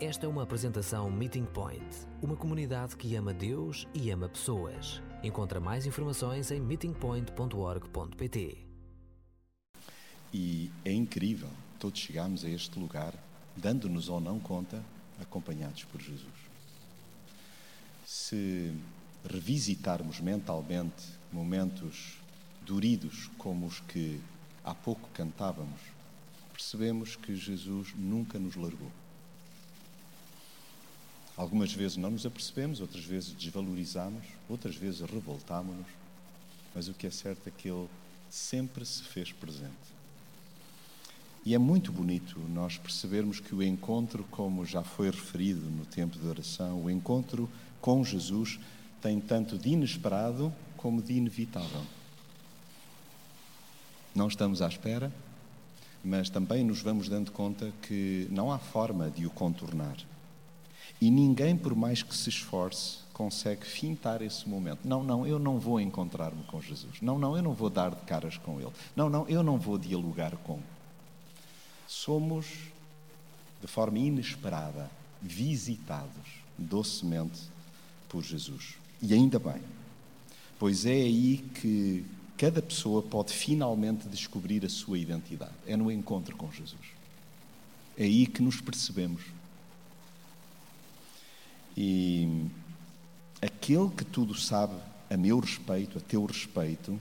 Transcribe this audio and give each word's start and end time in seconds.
Esta 0.00 0.24
é 0.24 0.28
uma 0.30 0.44
apresentação 0.44 1.10
Meeting 1.10 1.44
Point, 1.44 1.84
uma 2.22 2.34
comunidade 2.34 2.96
que 2.96 3.14
ama 3.16 3.34
Deus 3.34 3.86
e 3.92 4.10
ama 4.10 4.30
pessoas. 4.30 5.02
Encontra 5.22 5.60
mais 5.60 5.84
informações 5.84 6.50
em 6.50 6.58
meetingpoint.org.pt. 6.58 8.66
E 10.32 10.70
é 10.86 10.90
incrível, 10.90 11.50
todos 11.78 12.00
chegamos 12.00 12.46
a 12.46 12.48
este 12.48 12.78
lugar, 12.78 13.12
dando-nos 13.54 14.08
ou 14.08 14.22
não 14.22 14.40
conta, 14.40 14.82
acompanhados 15.20 15.84
por 15.84 16.00
Jesus. 16.00 16.24
Se 18.06 18.74
revisitarmos 19.22 20.18
mentalmente 20.18 21.04
momentos 21.30 22.16
duridos 22.64 23.30
como 23.36 23.66
os 23.66 23.80
que 23.80 24.18
há 24.64 24.74
pouco 24.74 25.10
cantávamos, 25.12 25.82
percebemos 26.54 27.16
que 27.16 27.36
Jesus 27.36 27.92
nunca 27.94 28.38
nos 28.38 28.56
largou. 28.56 28.90
Algumas 31.40 31.72
vezes 31.72 31.96
não 31.96 32.10
nos 32.10 32.26
apercebemos, 32.26 32.82
outras 32.82 33.02
vezes 33.02 33.32
desvalorizamos, 33.32 34.26
outras 34.46 34.76
vezes 34.76 35.00
revoltámonos, 35.00 35.86
mas 36.74 36.86
o 36.86 36.92
que 36.92 37.06
é 37.06 37.10
certo 37.10 37.48
é 37.48 37.50
que 37.50 37.66
Ele 37.66 37.88
sempre 38.28 38.84
se 38.84 39.02
fez 39.04 39.32
presente. 39.32 39.72
E 41.42 41.54
é 41.54 41.58
muito 41.58 41.90
bonito 41.90 42.38
nós 42.50 42.76
percebermos 42.76 43.40
que 43.40 43.54
o 43.54 43.62
encontro, 43.62 44.22
como 44.30 44.66
já 44.66 44.82
foi 44.82 45.08
referido 45.08 45.62
no 45.70 45.86
tempo 45.86 46.18
de 46.18 46.26
oração, 46.28 46.84
o 46.84 46.90
encontro 46.90 47.48
com 47.80 48.04
Jesus 48.04 48.60
tem 49.00 49.18
tanto 49.18 49.56
de 49.56 49.70
inesperado 49.70 50.52
como 50.76 51.00
de 51.00 51.14
inevitável. 51.14 51.86
Não 54.14 54.28
estamos 54.28 54.60
à 54.60 54.68
espera, 54.68 55.10
mas 56.04 56.28
também 56.28 56.62
nos 56.62 56.82
vamos 56.82 57.08
dando 57.08 57.32
conta 57.32 57.72
que 57.80 58.28
não 58.30 58.52
há 58.52 58.58
forma 58.58 59.08
de 59.08 59.24
o 59.24 59.30
contornar. 59.30 59.96
E 61.00 61.10
ninguém, 61.10 61.56
por 61.56 61.74
mais 61.74 62.02
que 62.02 62.14
se 62.14 62.28
esforce, 62.28 62.98
consegue 63.20 63.66
fintar 63.66 64.22
esse 64.22 64.48
momento. 64.48 64.80
Não, 64.82 65.04
não, 65.04 65.26
eu 65.26 65.38
não 65.38 65.58
vou 65.58 65.78
encontrar-me 65.78 66.42
com 66.44 66.60
Jesus. 66.62 67.02
Não, 67.02 67.18
não, 67.18 67.36
eu 67.36 67.42
não 67.42 67.52
vou 67.52 67.68
dar 67.68 67.90
de 67.90 68.00
caras 68.06 68.38
com 68.38 68.58
Ele. 68.58 68.72
Não, 68.96 69.10
não, 69.10 69.28
eu 69.28 69.42
não 69.42 69.58
vou 69.58 69.76
dialogar 69.76 70.34
com. 70.38 70.58
Somos, 71.86 72.46
de 73.60 73.66
forma 73.66 73.98
inesperada, 73.98 74.90
visitados 75.20 76.40
docemente 76.56 77.40
por 78.08 78.22
Jesus. 78.22 78.76
E 79.02 79.12
ainda 79.12 79.38
bem, 79.38 79.60
pois 80.58 80.86
é 80.86 80.92
aí 80.92 81.38
que 81.54 82.04
cada 82.38 82.62
pessoa 82.62 83.02
pode 83.02 83.34
finalmente 83.34 84.08
descobrir 84.08 84.64
a 84.64 84.68
sua 84.70 84.98
identidade. 84.98 85.52
É 85.66 85.76
no 85.76 85.90
encontro 85.90 86.34
com 86.36 86.50
Jesus. 86.50 86.80
É 87.98 88.04
aí 88.04 88.26
que 88.26 88.40
nos 88.40 88.62
percebemos 88.62 89.22
e 91.82 92.46
aquele 93.40 93.88
que 93.88 94.04
tudo 94.04 94.34
sabe 94.34 94.74
a 95.08 95.16
meu 95.16 95.40
respeito, 95.40 95.96
a 95.96 96.00
teu 96.02 96.26
respeito, 96.26 97.00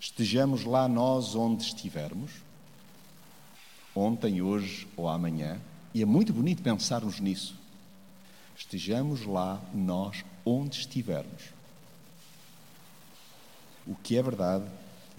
estejamos 0.00 0.64
lá 0.64 0.88
nós 0.88 1.34
onde 1.34 1.62
estivermos, 1.64 2.30
ontem, 3.94 4.40
hoje 4.40 4.88
ou 4.96 5.10
amanhã, 5.10 5.60
e 5.92 6.00
é 6.00 6.06
muito 6.06 6.32
bonito 6.32 6.62
pensarmos 6.62 7.20
nisso. 7.20 7.54
Estejamos 8.56 9.26
lá 9.26 9.60
nós 9.74 10.24
onde 10.42 10.78
estivermos. 10.78 11.42
O 13.86 13.94
que 13.94 14.16
é 14.16 14.22
verdade 14.22 14.64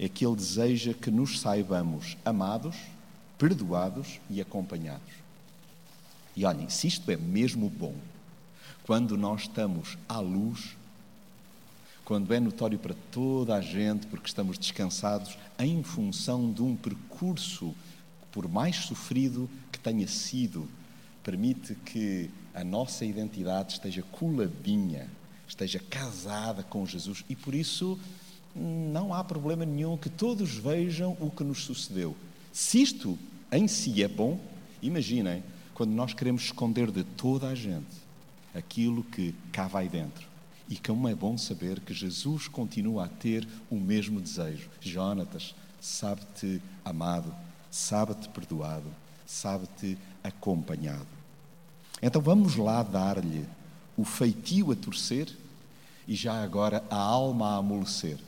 é 0.00 0.08
que 0.08 0.26
Ele 0.26 0.34
deseja 0.34 0.92
que 0.92 1.12
nos 1.12 1.38
saibamos 1.38 2.16
amados, 2.24 2.74
perdoados 3.38 4.18
e 4.28 4.40
acompanhados. 4.40 5.14
E 6.34 6.44
olhem, 6.44 6.68
se 6.68 6.88
isto 6.88 7.08
é 7.08 7.16
mesmo 7.16 7.70
bom, 7.70 7.94
quando 8.84 9.16
nós 9.16 9.42
estamos 9.42 9.96
à 10.06 10.20
luz, 10.20 10.76
quando 12.04 12.34
é 12.34 12.38
notório 12.38 12.78
para 12.78 12.94
toda 13.10 13.54
a 13.54 13.60
gente, 13.60 14.06
porque 14.06 14.28
estamos 14.28 14.58
descansados 14.58 15.38
em 15.58 15.82
função 15.82 16.52
de 16.52 16.62
um 16.62 16.76
percurso, 16.76 17.74
por 18.30 18.46
mais 18.46 18.76
sofrido 18.76 19.48
que 19.72 19.78
tenha 19.78 20.06
sido, 20.06 20.68
permite 21.22 21.74
que 21.76 22.30
a 22.52 22.62
nossa 22.62 23.06
identidade 23.06 23.72
esteja 23.72 24.02
coladinha, 24.12 25.08
esteja 25.48 25.78
casada 25.78 26.62
com 26.62 26.84
Jesus 26.84 27.24
e 27.26 27.34
por 27.34 27.54
isso 27.54 27.98
não 28.54 29.14
há 29.14 29.24
problema 29.24 29.64
nenhum 29.64 29.96
que 29.96 30.10
todos 30.10 30.54
vejam 30.56 31.16
o 31.20 31.30
que 31.30 31.42
nos 31.42 31.64
sucedeu. 31.64 32.14
Se 32.52 32.82
isto 32.82 33.18
em 33.50 33.66
si 33.66 34.02
é 34.02 34.08
bom, 34.08 34.38
imaginem 34.82 35.42
quando 35.72 35.92
nós 35.92 36.12
queremos 36.12 36.42
esconder 36.42 36.90
de 36.90 37.02
toda 37.02 37.48
a 37.48 37.54
gente 37.54 38.04
aquilo 38.54 39.02
que 39.02 39.34
cá 39.52 39.66
vai 39.66 39.88
dentro. 39.88 40.26
E 40.68 40.76
como 40.76 41.08
é 41.08 41.14
bom 41.14 41.36
saber 41.36 41.80
que 41.80 41.92
Jesus 41.92 42.48
continua 42.48 43.04
a 43.04 43.08
ter 43.08 43.46
o 43.70 43.76
mesmo 43.76 44.20
desejo. 44.20 44.70
Jonatas, 44.80 45.54
sabe-te 45.80 46.62
amado, 46.84 47.34
sabe-te 47.70 48.28
perdoado, 48.28 48.88
sabe-te 49.26 49.98
acompanhado. 50.22 51.06
Então 52.00 52.20
vamos 52.22 52.56
lá 52.56 52.82
dar-lhe 52.82 53.46
o 53.96 54.04
feitio 54.04 54.72
a 54.72 54.76
torcer 54.76 55.28
e 56.08 56.14
já 56.14 56.42
agora 56.42 56.84
a 56.90 56.96
alma 56.96 57.50
a 57.50 57.56
amolecer. 57.56 58.18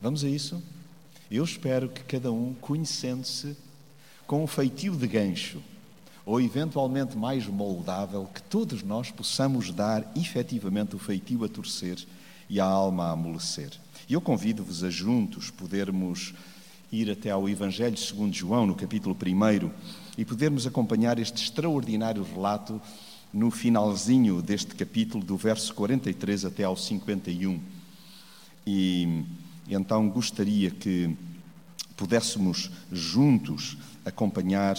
Vamos 0.00 0.24
a 0.24 0.28
isso? 0.28 0.62
Eu 1.30 1.44
espero 1.44 1.88
que 1.88 2.02
cada 2.02 2.30
um, 2.30 2.54
conhecendo-se, 2.54 3.56
com 4.26 4.44
um 4.44 4.46
feitio 4.46 4.96
de 4.96 5.06
gancho, 5.06 5.62
ou 6.26 6.40
eventualmente 6.40 7.16
mais 7.16 7.46
moldável, 7.46 8.28
que 8.32 8.42
todos 8.42 8.82
nós 8.82 9.10
possamos 9.10 9.70
dar 9.70 10.10
efetivamente 10.16 10.96
o 10.96 10.98
feitio 10.98 11.44
a 11.44 11.48
torcer 11.48 11.98
e 12.48 12.58
a 12.58 12.64
alma 12.64 13.06
a 13.06 13.10
amolecer. 13.12 13.70
E 14.08 14.14
eu 14.14 14.20
convido-vos 14.20 14.82
a 14.82 14.90
juntos 14.90 15.50
podermos 15.50 16.34
ir 16.90 17.10
até 17.10 17.30
ao 17.30 17.48
Evangelho 17.48 17.96
segundo 17.96 18.34
João, 18.34 18.66
no 18.66 18.74
capítulo 18.74 19.16
1, 19.16 19.70
e 20.16 20.24
podermos 20.24 20.66
acompanhar 20.66 21.18
este 21.18 21.42
extraordinário 21.42 22.22
relato 22.22 22.80
no 23.32 23.50
finalzinho 23.50 24.40
deste 24.40 24.74
capítulo, 24.74 25.24
do 25.24 25.36
verso 25.36 25.74
43 25.74 26.44
até 26.44 26.64
ao 26.64 26.76
51. 26.76 27.60
E, 28.66 29.24
então 29.68 30.08
gostaria 30.08 30.70
que 30.70 31.14
pudéssemos 31.96 32.70
juntos 32.92 33.76
acompanhar 34.04 34.76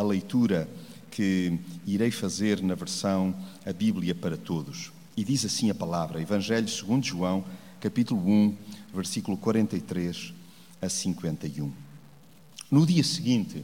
a 0.00 0.02
leitura 0.02 0.66
que 1.10 1.58
irei 1.86 2.10
fazer 2.10 2.62
na 2.62 2.74
versão 2.74 3.34
A 3.66 3.72
Bíblia 3.72 4.14
para 4.14 4.36
Todos. 4.36 4.90
E 5.14 5.22
diz 5.22 5.44
assim 5.44 5.68
a 5.68 5.74
palavra, 5.74 6.22
Evangelho 6.22 6.68
segundo 6.68 7.04
João, 7.04 7.44
capítulo 7.78 8.26
1, 8.26 8.56
versículo 8.94 9.36
43 9.36 10.32
a 10.80 10.88
51. 10.88 11.70
No 12.70 12.86
dia 12.86 13.04
seguinte, 13.04 13.62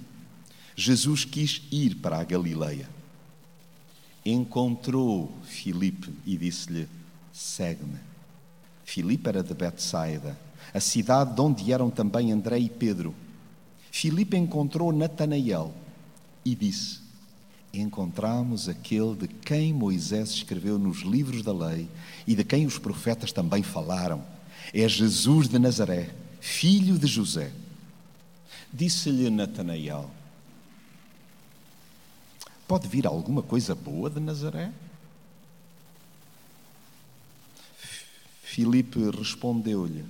Jesus 0.76 1.24
quis 1.24 1.62
ir 1.72 1.94
para 1.94 2.18
a 2.18 2.24
Galileia. 2.24 2.86
Encontrou 4.22 5.32
Filipe 5.44 6.12
e 6.26 6.36
disse-lhe: 6.36 6.86
Segue-me. 7.32 7.98
Filipe 8.84 9.26
era 9.26 9.42
de 9.42 9.54
Betsaida, 9.54 10.38
a 10.74 10.80
cidade 10.80 11.34
de 11.34 11.40
onde 11.40 11.72
eram 11.72 11.88
também 11.88 12.30
André 12.30 12.58
e 12.58 12.68
Pedro. 12.68 13.14
Filipe 13.90 14.36
encontrou 14.36 14.92
Natanael 14.92 15.72
e 16.46 16.54
disse: 16.54 17.00
Encontramos 17.74 18.68
aquele 18.68 19.16
de 19.16 19.26
quem 19.26 19.72
Moisés 19.72 20.30
escreveu 20.30 20.78
nos 20.78 20.98
livros 20.98 21.42
da 21.42 21.52
lei 21.52 21.90
e 22.24 22.36
de 22.36 22.44
quem 22.44 22.64
os 22.64 22.78
profetas 22.78 23.32
também 23.32 23.64
falaram. 23.64 24.24
É 24.72 24.88
Jesus 24.88 25.48
de 25.48 25.58
Nazaré, 25.58 26.14
filho 26.40 26.98
de 26.98 27.08
José. 27.08 27.52
Disse-lhe 28.72 29.28
Natanael: 29.28 30.08
Pode 32.68 32.86
vir 32.86 33.08
alguma 33.08 33.42
coisa 33.42 33.74
boa 33.74 34.08
de 34.08 34.20
Nazaré? 34.20 34.72
Filipe 38.40 39.00
respondeu-lhe: 39.10 40.04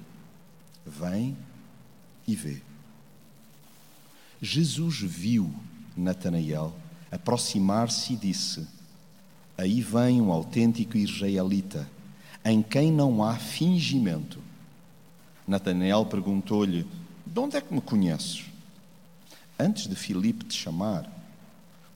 Vem 0.85 1.35
e 2.29 2.37
vê. 2.37 2.61
Jesus 4.43 5.01
viu 5.01 5.53
Natanael 5.97 6.75
aproximar-se 7.11 8.13
e 8.13 8.17
disse: 8.17 8.67
Aí 9.57 9.81
vem 9.81 10.21
um 10.21 10.31
autêntico 10.31 10.97
israelita, 10.97 11.89
em 12.45 12.63
quem 12.63 12.93
não 12.93 13.25
há 13.25 13.37
fingimento. 13.37 14.41
Natanael 15.47 16.05
perguntou-lhe: 16.07 16.87
De 17.25 17.39
onde 17.39 17.57
é 17.57 17.61
que 17.61 17.73
me 17.73 17.81
conheces? 17.81 18.45
Antes 19.59 19.87
de 19.87 19.97
Filipe 19.97 20.45
te 20.45 20.55
chamar, 20.55 21.11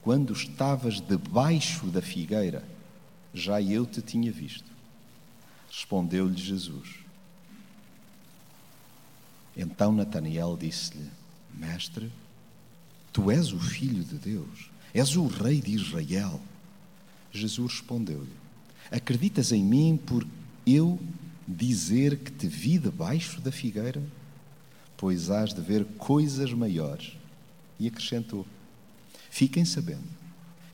quando 0.03 0.33
estavas 0.33 1.01
debaixo 1.01 1.87
da 1.87 2.01
figueira, 2.01 2.65
já 3.35 3.61
eu 3.61 3.85
te 3.85 4.01
tinha 4.01 4.33
visto. 4.33 4.71
Respondeu-lhe 5.69 6.37
Jesus. 6.37 7.01
Então 9.57 9.93
Natanael 9.93 10.57
disse-lhe: 10.57 11.11
Mestre, 11.53 12.11
tu 13.13 13.31
és 13.31 13.53
o 13.53 13.59
filho 13.59 14.05
de 14.05 14.17
Deus, 14.17 14.71
és 14.95 15.17
o 15.17 15.27
rei 15.27 15.61
de 15.61 15.73
Israel. 15.73 16.41
Jesus 17.33 17.75
respondeu-lhe: 17.75 18.33
Acreditas 18.91 19.53
em 19.53 19.65
mim 19.65 19.97
por 19.97 20.27
eu 20.67 20.99
dizer 21.47 22.19
que 22.19 22.31
te 22.31 22.47
vi 22.47 22.79
debaixo 22.79 23.41
da 23.41 23.53
figueira? 23.53 24.03
Pois 24.97 25.31
hás 25.31 25.55
de 25.55 25.61
ver 25.61 25.85
coisas 25.97 26.53
maiores. 26.53 27.17
E 27.79 27.87
acrescentou: 27.87 28.47
Fiquem 29.31 29.65
sabendo 29.65 30.09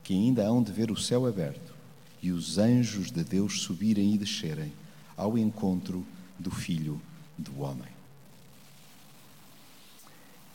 que 0.03 0.13
ainda 0.13 0.45
hão 0.45 0.61
de 0.61 0.71
ver 0.71 0.91
o 0.91 0.97
céu 0.97 1.25
aberto 1.25 1.75
e 2.21 2.31
os 2.31 2.57
anjos 2.57 3.11
de 3.11 3.23
Deus 3.23 3.61
subirem 3.61 4.13
e 4.13 4.17
descerem 4.17 4.73
ao 5.15 5.37
encontro 5.37 6.05
do 6.37 6.51
Filho 6.51 7.01
do 7.37 7.61
Homem. 7.61 7.89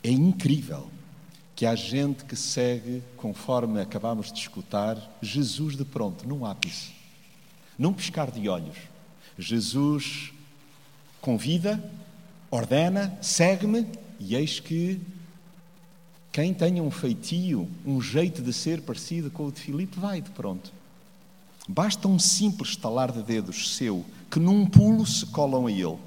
É 0.03 0.11
incrível 0.11 0.89
que 1.55 1.65
há 1.65 1.75
gente 1.75 2.25
que 2.25 2.35
segue, 2.35 3.03
conforme 3.15 3.79
acabamos 3.79 4.31
de 4.31 4.39
escutar, 4.39 4.97
Jesus 5.21 5.75
de 5.77 5.85
pronto, 5.85 6.27
num 6.27 6.45
ápice, 6.45 6.91
num 7.77 7.93
piscar 7.93 8.31
de 8.31 8.49
olhos. 8.49 8.77
Jesus 9.37 10.31
convida, 11.21 11.83
ordena, 12.49 13.17
segue-me, 13.21 13.87
e 14.19 14.35
eis 14.35 14.59
que 14.59 14.99
quem 16.31 16.53
tenha 16.53 16.81
um 16.81 16.89
feitio, 16.89 17.69
um 17.85 18.01
jeito 18.01 18.41
de 18.41 18.51
ser 18.51 18.81
parecido 18.81 19.29
com 19.29 19.45
o 19.45 19.51
de 19.51 19.61
Filipe, 19.61 19.99
vai 19.99 20.21
de 20.21 20.31
pronto. 20.31 20.73
Basta 21.67 22.07
um 22.07 22.17
simples 22.17 22.71
estalar 22.71 23.11
de 23.11 23.21
dedos 23.21 23.75
seu, 23.75 24.03
que 24.29 24.39
num 24.39 24.65
pulo 24.65 25.05
se 25.05 25.27
colam 25.27 25.67
a 25.67 25.71
ele. 25.71 25.97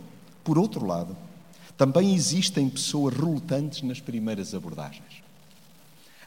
Por 0.43 0.59
outro 0.59 0.85
lado, 0.85 1.17
também 1.77 2.15
existem 2.15 2.69
pessoas 2.69 3.15
relutantes 3.15 3.83
nas 3.83 4.01
primeiras 4.01 4.53
abordagens. 4.55 5.26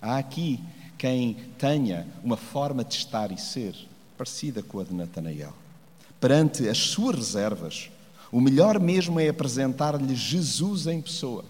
Há 0.01 0.17
aqui 0.17 0.59
quem 0.97 1.35
tenha 1.57 2.07
uma 2.23 2.37
forma 2.37 2.83
de 2.83 2.95
estar 2.95 3.31
e 3.31 3.37
ser 3.37 3.75
parecida 4.17 4.63
com 4.63 4.79
a 4.79 4.83
de 4.83 4.93
Natanael. 4.93 5.53
Perante 6.19 6.67
as 6.67 6.77
suas 6.77 7.15
reservas, 7.15 7.89
o 8.31 8.39
melhor 8.39 8.79
mesmo 8.79 9.19
é 9.19 9.29
apresentar-lhe 9.29 10.15
Jesus 10.15 10.87
em 10.87 11.01
pessoa. 11.01 11.43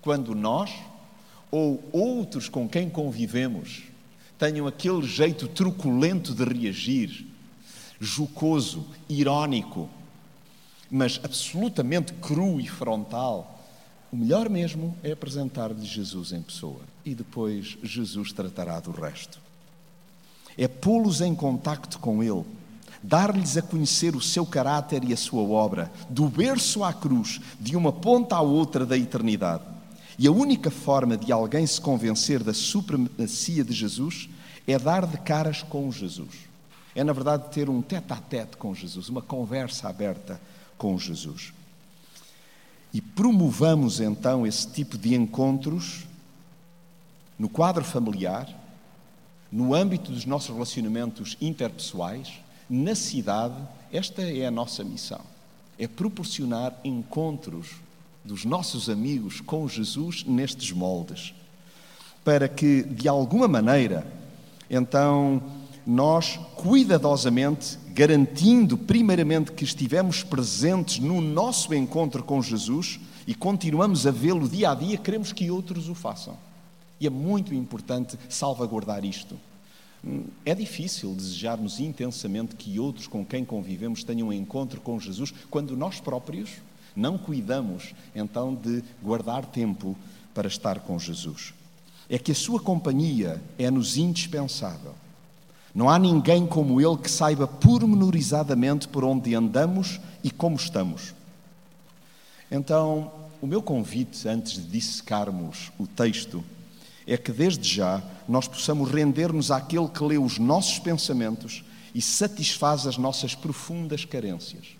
Quando 0.00 0.34
nós 0.34 0.72
ou 1.50 1.82
outros 1.92 2.48
com 2.48 2.68
quem 2.68 2.90
convivemos 2.90 3.84
tenham 4.38 4.66
aquele 4.66 5.02
jeito 5.06 5.46
truculento 5.48 6.34
de 6.34 6.44
reagir, 6.44 7.26
jocoso, 8.00 8.84
irónico, 9.08 9.88
mas 10.90 11.20
absolutamente 11.22 12.12
cru 12.14 12.60
e 12.60 12.68
frontal, 12.68 13.64
o 14.12 14.16
melhor 14.16 14.48
mesmo 14.48 14.96
é 15.02 15.12
apresentar-lhe 15.12 15.84
Jesus 15.84 16.32
em 16.32 16.42
pessoa 16.42 16.93
e 17.04 17.14
depois 17.14 17.76
Jesus 17.82 18.32
tratará 18.32 18.80
do 18.80 18.90
resto. 18.90 19.38
É 20.56 20.68
pô-los 20.68 21.20
em 21.20 21.34
contacto 21.34 21.98
com 21.98 22.22
Ele, 22.22 22.44
dar-lhes 23.02 23.56
a 23.56 23.62
conhecer 23.62 24.14
o 24.16 24.20
seu 24.20 24.46
caráter 24.46 25.04
e 25.04 25.12
a 25.12 25.16
sua 25.16 25.42
obra, 25.42 25.92
do 26.08 26.28
berço 26.28 26.84
à 26.84 26.92
cruz, 26.92 27.40
de 27.60 27.76
uma 27.76 27.92
ponta 27.92 28.36
à 28.36 28.40
outra 28.40 28.86
da 28.86 28.96
eternidade. 28.96 29.64
E 30.18 30.26
a 30.26 30.32
única 30.32 30.70
forma 30.70 31.16
de 31.16 31.32
alguém 31.32 31.66
se 31.66 31.80
convencer 31.80 32.42
da 32.42 32.54
supremacia 32.54 33.64
de 33.64 33.72
Jesus 33.72 34.28
é 34.66 34.78
dar 34.78 35.06
de 35.06 35.18
caras 35.18 35.62
com 35.62 35.90
Jesus. 35.90 36.30
É, 36.94 37.02
na 37.02 37.12
verdade, 37.12 37.50
ter 37.50 37.68
um 37.68 37.82
tete 37.82 38.12
a 38.12 38.16
tete 38.16 38.56
com 38.56 38.72
Jesus, 38.74 39.08
uma 39.08 39.20
conversa 39.20 39.88
aberta 39.88 40.40
com 40.78 40.96
Jesus 40.96 41.52
e 42.94 43.00
promovamos 43.00 43.98
então 43.98 44.46
esse 44.46 44.68
tipo 44.68 44.96
de 44.96 45.16
encontros 45.16 46.06
no 47.38 47.48
quadro 47.48 47.84
familiar, 47.84 48.48
no 49.50 49.74
âmbito 49.74 50.10
dos 50.10 50.24
nossos 50.24 50.50
relacionamentos 50.50 51.36
interpessoais, 51.40 52.32
na 52.68 52.94
cidade, 52.94 53.56
esta 53.92 54.22
é 54.22 54.46
a 54.46 54.50
nossa 54.50 54.82
missão. 54.82 55.20
É 55.78 55.86
proporcionar 55.86 56.78
encontros 56.84 57.76
dos 58.24 58.44
nossos 58.44 58.88
amigos 58.88 59.40
com 59.40 59.68
Jesus 59.68 60.24
nestes 60.24 60.72
moldes, 60.72 61.34
para 62.24 62.48
que, 62.48 62.82
de 62.82 63.06
alguma 63.06 63.46
maneira, 63.46 64.06
então, 64.70 65.42
nós 65.86 66.38
cuidadosamente 66.56 67.78
garantindo 67.88 68.76
primeiramente 68.76 69.52
que 69.52 69.62
estivemos 69.62 70.22
presentes 70.22 70.98
no 70.98 71.20
nosso 71.20 71.72
encontro 71.74 72.24
com 72.24 72.42
Jesus 72.42 72.98
e 73.26 73.34
continuamos 73.34 74.06
a 74.06 74.10
vê-lo 74.10 74.48
dia 74.48 74.70
a 74.70 74.74
dia, 74.74 74.96
queremos 74.96 75.32
que 75.32 75.50
outros 75.50 75.88
o 75.88 75.94
façam. 75.94 76.36
E 77.00 77.06
é 77.06 77.10
muito 77.10 77.54
importante 77.54 78.18
salvaguardar 78.28 79.04
isto. 79.04 79.38
É 80.44 80.54
difícil 80.54 81.14
desejarmos 81.14 81.80
intensamente 81.80 82.54
que 82.56 82.78
outros 82.78 83.06
com 83.06 83.24
quem 83.24 83.44
convivemos 83.44 84.04
tenham 84.04 84.28
um 84.28 84.32
encontro 84.32 84.80
com 84.80 85.00
Jesus 85.00 85.32
quando 85.50 85.76
nós 85.76 85.98
próprios 85.98 86.50
não 86.94 87.18
cuidamos 87.18 87.94
então 88.14 88.54
de 88.54 88.82
guardar 89.02 89.46
tempo 89.46 89.96
para 90.34 90.46
estar 90.46 90.80
com 90.80 90.98
Jesus. 90.98 91.54
É 92.08 92.18
que 92.18 92.32
a 92.32 92.34
sua 92.34 92.60
companhia 92.60 93.42
é-nos 93.58 93.96
indispensável. 93.96 94.94
Não 95.74 95.88
há 95.88 95.98
ninguém 95.98 96.46
como 96.46 96.80
ele 96.80 96.98
que 96.98 97.10
saiba 97.10 97.48
pormenorizadamente 97.48 98.86
por 98.86 99.04
onde 99.04 99.34
andamos 99.34 99.98
e 100.22 100.30
como 100.30 100.54
estamos. 100.54 101.14
Então, 102.50 103.10
o 103.40 103.46
meu 103.46 103.60
convite, 103.60 104.28
antes 104.28 104.52
de 104.52 104.68
dissecarmos 104.68 105.72
o 105.78 105.86
texto, 105.86 106.44
é 107.06 107.16
que 107.16 107.32
desde 107.32 107.68
já 107.68 108.02
nós 108.28 108.48
possamos 108.48 108.90
render-nos 108.90 109.50
àquele 109.50 109.88
que 109.88 110.02
lê 110.02 110.18
os 110.18 110.38
nossos 110.38 110.78
pensamentos 110.78 111.64
e 111.94 112.00
satisfaz 112.00 112.86
as 112.86 112.96
nossas 112.96 113.34
profundas 113.34 114.04
carências. 114.04 114.76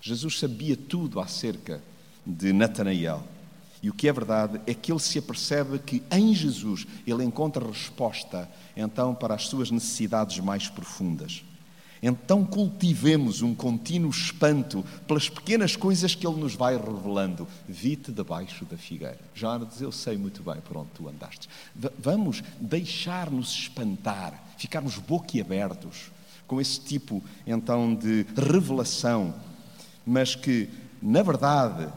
Jesus 0.00 0.38
sabia 0.38 0.76
tudo 0.76 1.20
acerca 1.20 1.82
de 2.26 2.52
Natanael. 2.52 3.22
E 3.82 3.88
o 3.88 3.94
que 3.94 4.08
é 4.08 4.12
verdade 4.12 4.60
é 4.66 4.74
que 4.74 4.90
ele 4.90 5.00
se 5.00 5.18
apercebe 5.18 5.78
que 5.78 6.02
em 6.10 6.34
Jesus 6.34 6.86
ele 7.06 7.24
encontra 7.24 7.66
resposta 7.66 8.48
então 8.76 9.14
para 9.14 9.34
as 9.34 9.46
suas 9.46 9.70
necessidades 9.70 10.38
mais 10.40 10.68
profundas. 10.68 11.44
Então 12.02 12.44
cultivemos 12.44 13.42
um 13.42 13.54
contínuo 13.54 14.10
espanto 14.10 14.84
pelas 15.06 15.28
pequenas 15.28 15.76
coisas 15.76 16.14
que 16.14 16.26
ele 16.26 16.40
nos 16.40 16.54
vai 16.54 16.76
revelando. 16.76 17.46
Vi-te 17.68 18.12
debaixo 18.12 18.64
da 18.64 18.76
figueira. 18.76 19.20
Jonas, 19.34 19.80
eu 19.80 19.90
sei 19.90 20.16
muito 20.16 20.42
bem 20.42 20.60
por 20.60 20.76
onde 20.76 20.90
tu 20.94 21.08
andaste. 21.08 21.48
V 21.74 21.90
vamos 21.98 22.42
deixar-nos 22.60 23.52
espantar, 23.52 24.42
ficarmos 24.56 24.98
boquiabertos 24.98 26.10
com 26.46 26.60
esse 26.60 26.80
tipo 26.80 27.22
então 27.46 27.94
de 27.94 28.26
revelação, 28.34 29.34
mas 30.06 30.34
que, 30.34 30.68
na 31.02 31.22
verdade, 31.22 31.88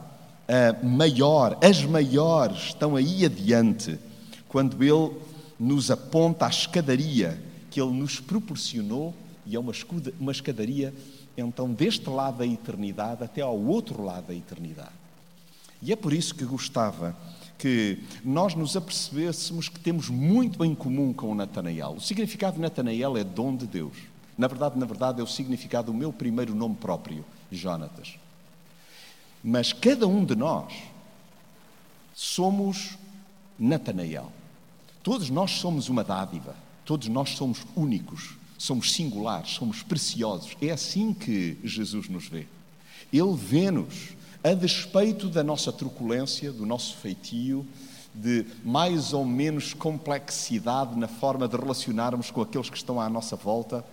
a 0.46 0.84
maior, 0.84 1.58
as 1.62 1.82
maiores 1.84 2.64
estão 2.64 2.94
aí 2.94 3.24
adiante, 3.24 3.98
quando 4.48 4.82
Ele 4.82 5.16
nos 5.58 5.90
aponta 5.90 6.44
a 6.44 6.50
escadaria 6.50 7.42
que 7.70 7.80
Ele 7.80 7.92
nos 7.92 8.20
proporcionou, 8.20 9.14
e 9.46 9.56
é 9.56 9.58
uma, 9.58 9.72
uma 10.20 10.32
escadaria, 10.32 10.94
então, 11.36 11.72
deste 11.72 12.08
lado 12.08 12.38
da 12.38 12.46
eternidade 12.46 13.24
até 13.24 13.40
ao 13.40 13.58
outro 13.58 14.02
lado 14.02 14.26
da 14.28 14.34
eternidade. 14.34 14.92
E 15.80 15.92
é 15.92 15.96
por 15.96 16.12
isso 16.12 16.34
que 16.34 16.44
gostava 16.44 17.16
que 17.58 17.98
nós 18.24 18.54
nos 18.54 18.76
apercebêssemos 18.76 19.68
que 19.68 19.78
temos 19.78 20.08
muito 20.08 20.64
em 20.64 20.74
comum 20.74 21.12
com 21.12 21.30
o 21.30 21.34
Natanael. 21.34 21.92
O 21.92 22.00
significado 22.00 22.56
de 22.56 22.62
Natanael 22.62 23.16
é 23.16 23.24
dom 23.24 23.56
de 23.56 23.66
Deus. 23.66 23.96
Na 24.36 24.46
verdade, 24.48 24.78
na 24.78 24.86
verdade, 24.86 25.20
é 25.20 25.22
o 25.22 25.26
significado 25.26 25.92
do 25.92 25.96
meu 25.96 26.12
primeiro 26.12 26.54
nome 26.54 26.74
próprio, 26.74 27.24
Jonatas. 27.50 28.16
Mas 29.42 29.72
cada 29.72 30.06
um 30.06 30.24
de 30.24 30.34
nós 30.34 30.72
somos 32.14 32.96
Natanael. 33.58 34.32
Todos 35.02 35.30
nós 35.30 35.52
somos 35.52 35.88
uma 35.88 36.04
dádiva, 36.04 36.54
todos 36.84 37.08
nós 37.08 37.30
somos 37.30 37.66
únicos, 37.74 38.36
somos 38.62 38.92
singulares, 38.92 39.52
somos 39.52 39.82
preciosos. 39.82 40.56
É 40.60 40.70
assim 40.70 41.12
que 41.12 41.58
Jesus 41.64 42.08
nos 42.08 42.28
vê. 42.28 42.46
Ele 43.12 43.34
vê-nos 43.36 44.10
a 44.42 44.54
despeito 44.54 45.28
da 45.28 45.42
nossa 45.42 45.72
truculência, 45.72 46.52
do 46.52 46.66
nosso 46.66 46.96
feitio, 46.96 47.66
de 48.14 48.44
mais 48.64 49.12
ou 49.12 49.24
menos 49.24 49.72
complexidade 49.72 50.96
na 50.96 51.08
forma 51.08 51.48
de 51.48 51.56
relacionarmos 51.56 52.30
com 52.30 52.42
aqueles 52.42 52.68
que 52.68 52.76
estão 52.76 53.00
à 53.00 53.08
nossa 53.08 53.36
volta 53.36 53.84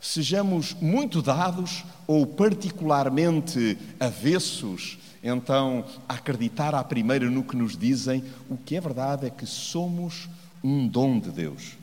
sejamos 0.00 0.74
muito 0.80 1.20
dados 1.20 1.84
ou 2.06 2.26
particularmente 2.26 3.76
avessos, 3.98 4.98
então, 5.22 5.84
a 6.08 6.14
acreditar 6.14 6.74
à 6.74 6.82
primeira 6.82 7.28
no 7.28 7.44
que 7.44 7.54
nos 7.54 7.76
dizem, 7.76 8.24
o 8.48 8.56
que 8.56 8.76
é 8.76 8.80
verdade 8.80 9.26
é 9.26 9.30
que 9.30 9.44
somos 9.44 10.28
um 10.64 10.88
dom 10.88 11.20
de 11.20 11.30
Deus. 11.30 11.76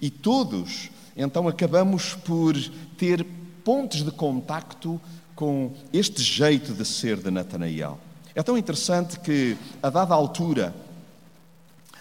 E 0.00 0.10
todos, 0.10 0.90
então, 1.16 1.46
acabamos 1.48 2.14
por 2.14 2.56
ter 2.96 3.24
pontos 3.64 4.02
de 4.02 4.10
contacto 4.10 5.00
com 5.34 5.72
este 5.92 6.22
jeito 6.22 6.72
de 6.72 6.84
ser 6.84 7.16
de 7.16 7.30
Natanael. 7.30 7.98
É 8.34 8.42
tão 8.42 8.56
interessante 8.56 9.20
que, 9.20 9.56
a 9.82 9.90
dada 9.90 10.14
altura, 10.14 10.74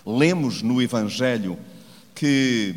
lemos 0.06 0.62
no 0.62 0.82
Evangelho 0.82 1.58
que 2.16 2.76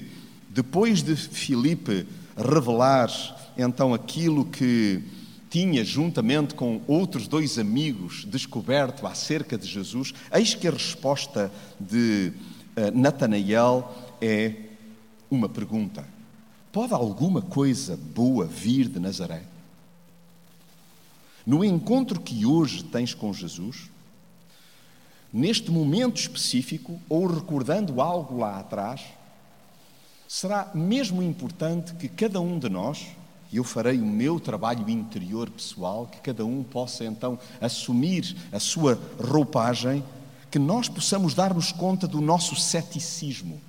Depois 0.55 1.03
de 1.03 1.17
Filipe 1.17 2.07
revelar 2.37 3.11
então 3.57 3.93
aquilo 3.93 4.45
que 4.45 5.03
tinha, 5.51 5.85
juntamente 5.85 6.55
com 6.55 6.81
outros 6.87 7.27
dois 7.27 7.59
amigos, 7.59 8.25
descoberto 8.25 9.07
acerca 9.07 9.59
de 9.59 9.67
Jesus, 9.67 10.15
eis 10.33 10.55
que 10.55 10.69
a 10.69 10.71
resposta 10.71 11.51
de 11.79 12.33
uh, 12.77 12.97
Natanael 12.97 13.93
é 14.21 14.53
uma 15.29 15.49
pergunta: 15.49 16.05
Pode 16.75 16.93
alguma 16.93 17.41
coisa 17.41 17.97
boa 17.97 18.47
vir 18.47 18.89
de 18.89 18.99
Nazaré? 18.99 19.45
No 21.47 21.65
encontro 21.65 22.21
que 22.21 22.45
hoje 22.45 22.83
tens 22.83 23.15
com 23.15 23.33
Jesus, 23.33 23.89
neste 25.33 25.71
momento 25.71 26.17
específico, 26.17 27.01
ou 27.09 27.29
recordando 27.29 28.01
algo 28.01 28.39
lá 28.39 28.59
atrás, 28.59 29.03
será 30.27 30.73
mesmo 30.75 31.23
importante 31.23 31.95
que 31.95 32.09
cada 32.09 32.41
um 32.41 32.59
de 32.59 32.69
nós, 32.69 33.07
e 33.53 33.57
eu 33.57 33.63
farei 33.63 34.01
o 34.01 34.05
meu 34.05 34.41
trabalho 34.41 34.91
interior 34.91 35.49
pessoal, 35.49 36.09
que 36.09 36.19
cada 36.23 36.45
um 36.45 36.65
possa 36.65 37.05
então 37.05 37.39
assumir 37.61 38.37
a 38.51 38.59
sua 38.59 38.99
roupagem, 39.21 40.03
que 40.51 40.59
nós 40.59 40.89
possamos 40.89 41.35
dar-nos 41.35 41.71
conta 41.71 42.09
do 42.09 42.21
nosso 42.21 42.57
ceticismo. 42.57 43.61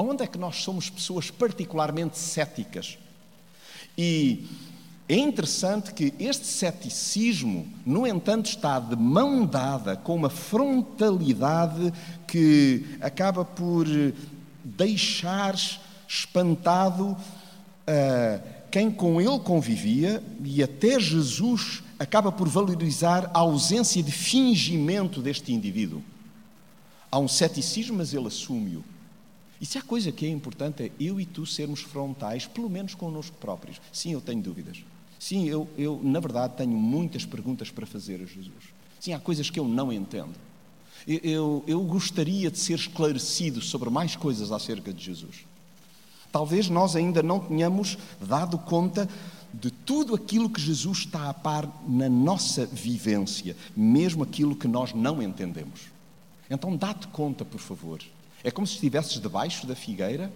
Onde 0.00 0.22
é 0.22 0.28
que 0.28 0.38
nós 0.38 0.62
somos 0.62 0.88
pessoas 0.88 1.28
particularmente 1.28 2.16
céticas? 2.16 2.96
E 3.96 4.46
é 5.08 5.16
interessante 5.16 5.92
que 5.92 6.14
este 6.20 6.46
ceticismo, 6.46 7.66
no 7.84 8.06
entanto, 8.06 8.46
está 8.46 8.78
de 8.78 8.94
mão 8.94 9.44
dada 9.44 9.96
com 9.96 10.14
uma 10.14 10.30
frontalidade 10.30 11.92
que 12.28 12.86
acaba 13.00 13.44
por 13.44 13.86
deixar 14.62 15.56
espantado 16.06 17.08
uh, 17.08 18.48
quem 18.70 18.92
com 18.92 19.20
ele 19.20 19.40
convivia, 19.40 20.22
e 20.44 20.62
até 20.62 21.00
Jesus 21.00 21.82
acaba 21.98 22.30
por 22.30 22.46
valorizar 22.48 23.28
a 23.34 23.40
ausência 23.40 24.00
de 24.00 24.12
fingimento 24.12 25.20
deste 25.20 25.52
indivíduo. 25.52 26.04
Há 27.10 27.18
um 27.18 27.26
ceticismo, 27.26 27.96
mas 27.96 28.14
ele 28.14 28.28
assume-o. 28.28 28.84
E 29.60 29.66
se 29.66 29.78
há 29.78 29.82
coisa 29.82 30.12
que 30.12 30.24
é 30.24 30.28
importante 30.28 30.84
é 30.84 30.90
eu 31.00 31.20
e 31.20 31.26
tu 31.26 31.44
sermos 31.44 31.80
frontais, 31.80 32.46
pelo 32.46 32.70
menos 32.70 32.94
connosco 32.94 33.36
próprios. 33.38 33.80
Sim, 33.92 34.12
eu 34.12 34.20
tenho 34.20 34.40
dúvidas. 34.40 34.84
Sim, 35.18 35.48
eu, 35.48 35.68
eu 35.76 36.00
na 36.02 36.20
verdade 36.20 36.54
tenho 36.56 36.76
muitas 36.76 37.24
perguntas 37.24 37.70
para 37.70 37.86
fazer 37.86 38.16
a 38.22 38.26
Jesus. 38.26 38.72
Sim, 39.00 39.12
há 39.12 39.18
coisas 39.18 39.50
que 39.50 39.58
eu 39.58 39.66
não 39.66 39.92
entendo. 39.92 40.34
Eu, 41.06 41.18
eu, 41.22 41.64
eu 41.66 41.80
gostaria 41.82 42.50
de 42.50 42.58
ser 42.58 42.74
esclarecido 42.74 43.60
sobre 43.60 43.90
mais 43.90 44.14
coisas 44.14 44.52
acerca 44.52 44.92
de 44.92 45.04
Jesus. 45.04 45.44
Talvez 46.30 46.68
nós 46.68 46.94
ainda 46.94 47.22
não 47.22 47.40
tenhamos 47.40 47.96
dado 48.20 48.58
conta 48.58 49.08
de 49.52 49.70
tudo 49.70 50.14
aquilo 50.14 50.50
que 50.50 50.60
Jesus 50.60 50.98
está 50.98 51.28
a 51.28 51.34
par 51.34 51.66
na 51.88 52.08
nossa 52.08 52.66
vivência, 52.66 53.56
mesmo 53.74 54.22
aquilo 54.22 54.54
que 54.54 54.68
nós 54.68 54.92
não 54.92 55.22
entendemos. 55.22 55.80
Então, 56.50 56.76
dá-te 56.76 57.08
conta, 57.08 57.44
por 57.44 57.60
favor. 57.60 58.00
É 58.42 58.50
como 58.50 58.66
se 58.66 58.74
estivesses 58.74 59.20
debaixo 59.20 59.66
da 59.66 59.74
figueira 59.74 60.32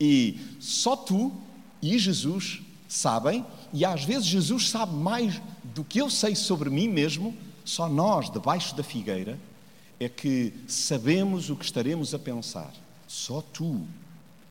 e 0.00 0.38
só 0.60 0.96
tu 0.96 1.32
e 1.80 1.98
Jesus 1.98 2.62
sabem, 2.88 3.44
e 3.72 3.84
às 3.84 4.04
vezes 4.04 4.26
Jesus 4.26 4.68
sabe 4.68 4.94
mais 4.94 5.40
do 5.74 5.82
que 5.82 5.98
eu 5.98 6.10
sei 6.10 6.34
sobre 6.34 6.70
mim 6.70 6.88
mesmo, 6.88 7.34
só 7.64 7.88
nós, 7.88 8.30
debaixo 8.30 8.74
da 8.76 8.82
figueira, 8.82 9.38
é 9.98 10.08
que 10.08 10.52
sabemos 10.66 11.48
o 11.48 11.56
que 11.56 11.64
estaremos 11.64 12.12
a 12.14 12.18
pensar. 12.18 12.72
Só 13.06 13.40
tu 13.40 13.86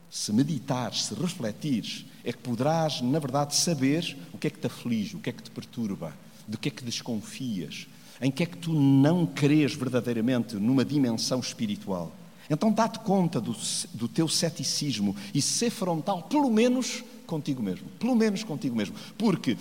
se 0.10 0.34
meditares, 0.34 1.06
se 1.06 1.14
refletires, 1.14 2.06
é 2.24 2.32
que 2.34 2.40
poderás, 2.40 3.02
na 3.02 3.20
verdade, 3.20 3.56
saber 3.56 4.18
o 4.34 4.38
que 4.38 4.48
é 4.48 4.50
que 4.50 4.60
te 4.60 4.68
aflige, 4.68 5.16
o 5.16 5.20
que 5.20 5.30
é 5.30 5.34
que 5.34 5.44
te 5.44 5.52
perturba, 5.52 6.14
do 6.48 6.58
que 6.58 6.68
é 6.68 6.72
que 6.72 6.84
desconfias, 6.84 7.88
em 8.22 8.30
que 8.30 8.44
é 8.44 8.46
que 8.46 8.58
tu 8.58 8.74
não 8.74 9.26
crês 9.26 9.74
verdadeiramente 9.74 10.56
numa 10.56 10.84
dimensão 10.84 11.40
espiritual. 11.40 12.12
Então 12.52 12.70
dá-te 12.70 13.00
conta 13.00 13.40
do, 13.40 13.56
do 13.94 14.10
teu 14.10 14.28
ceticismo 14.28 15.16
e 15.34 15.42
ser 15.42 15.70
frontal, 15.70 16.24
pelo 16.24 16.52
menos 16.52 17.02
contigo 17.26 17.64
mesmo. 17.64 17.88
Pelo 17.98 18.14
menos 18.14 18.44
contigo 18.44 18.76
mesmo. 18.76 18.94
Porque, 19.18 19.58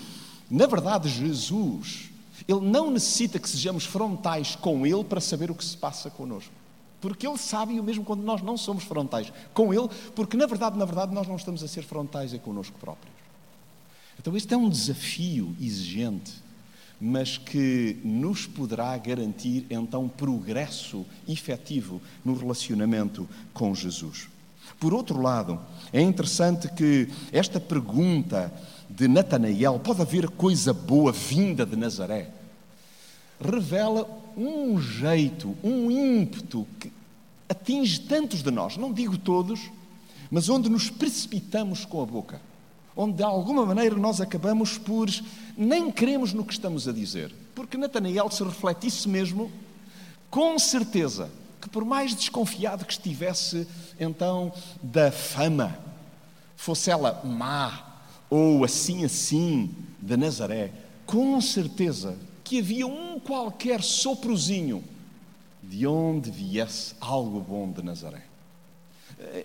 na 0.51 0.67
verdade, 0.67 1.09
Jesus, 1.09 2.11
Ele 2.49 2.61
não 2.61 2.91
necessita 2.91 3.39
que 3.39 3.49
sejamos 3.49 3.85
frontais 3.85 4.57
com 4.57 4.85
Ele 4.85 5.05
para 5.05 5.21
saber 5.21 5.53
o 5.53 5.55
que 5.55 5.65
se 5.65 5.77
passa 5.77 6.11
connosco. 6.11 6.53
Porque 7.01 7.25
Ele 7.25 7.39
sabe, 7.39 7.79
o 7.79 7.85
mesmo 7.85 8.05
quando 8.05 8.25
nós 8.25 8.43
não 8.43 8.57
somos 8.57 8.83
frontais 8.83 9.33
com 9.55 9.73
Ele, 9.73 9.89
porque 10.17 10.37
na 10.37 10.47
verdade, 10.47 10.77
na 10.77 10.85
verdade, 10.85 11.15
nós 11.15 11.29
não 11.29 11.37
estamos 11.37 11.63
a 11.63 11.69
ser 11.69 11.83
frontais 11.83 12.35
é 12.35 12.39
connosco 12.39 12.77
próprios. 12.77 13.15
Então, 14.19 14.37
este 14.37 14.53
é 14.53 14.57
um 14.57 14.69
desafio 14.69 15.55
exigente, 15.61 16.33
mas 17.01 17.39
que 17.39 17.99
nos 18.05 18.47
poderá 18.47 18.97
garantir 18.99 19.67
então 19.71 20.09
progresso 20.09 21.07
efetivo 21.27 22.01
no 22.25 22.35
relacionamento 22.35 23.29
com 23.55 23.75
Jesus. 23.75 24.29
Por 24.79 24.93
outro 24.93 25.21
lado, 25.21 25.59
é 25.93 26.01
interessante 26.01 26.69
que 26.69 27.09
esta 27.33 27.59
pergunta 27.59 28.53
de 28.89 29.07
Natanael, 29.07 29.79
pode 29.79 30.03
haver 30.03 30.29
coisa 30.29 30.73
boa 30.73 31.13
vinda 31.13 31.65
de 31.65 31.77
Nazaré? 31.77 32.31
Revela 33.41 34.09
um 34.37 34.81
jeito, 34.81 35.57
um 35.63 35.91
ímpeto 35.91 36.67
que 36.79 36.93
atinge 37.49 38.01
tantos 38.01 38.43
de 38.43 38.51
nós, 38.51 38.77
não 38.77 38.93
digo 38.93 39.17
todos, 39.17 39.71
mas 40.31 40.49
onde 40.49 40.69
nos 40.69 40.91
precipitamos 40.91 41.85
com 41.85 42.03
a 42.03 42.07
boca, 42.07 42.41
onde 42.97 43.19
de 43.19 43.23
alguma 43.23 43.65
maneira 43.65 43.97
nós 43.97 44.21
acabamos 44.21 44.79
por 44.79 45.09
nem 45.57 45.91
cremos 45.91 46.33
no 46.33 46.45
que 46.45 46.53
estamos 46.53 46.89
a 46.89 46.93
dizer, 46.93 47.35
porque 47.55 47.77
Natanael 47.77 48.31
se 48.31 48.43
refletisse 48.43 49.09
mesmo, 49.09 49.51
com 50.31 50.59
certeza, 50.59 51.31
que 51.61 51.69
por 51.69 51.85
mais 51.85 52.15
desconfiado 52.15 52.85
que 52.85 52.93
estivesse 52.93 53.67
então 53.99 54.53
da 54.83 55.13
fama, 55.13 55.79
fosse 56.57 56.91
ela 56.91 57.21
má 57.25 58.03
ou 58.29 58.65
assim 58.65 59.05
assim 59.05 59.75
de 60.01 60.17
Nazaré, 60.17 60.73
com 61.05 61.41
certeza 61.41 62.17
que 62.43 62.59
havia 62.59 62.87
um 62.87 63.21
qualquer 63.21 63.83
soprozinho 63.83 64.83
de 65.63 65.87
onde 65.87 66.31
viesse 66.31 66.95
algo 67.01 67.41
bom 67.41 67.71
de 67.71 67.83
Nazaré. 67.83 68.30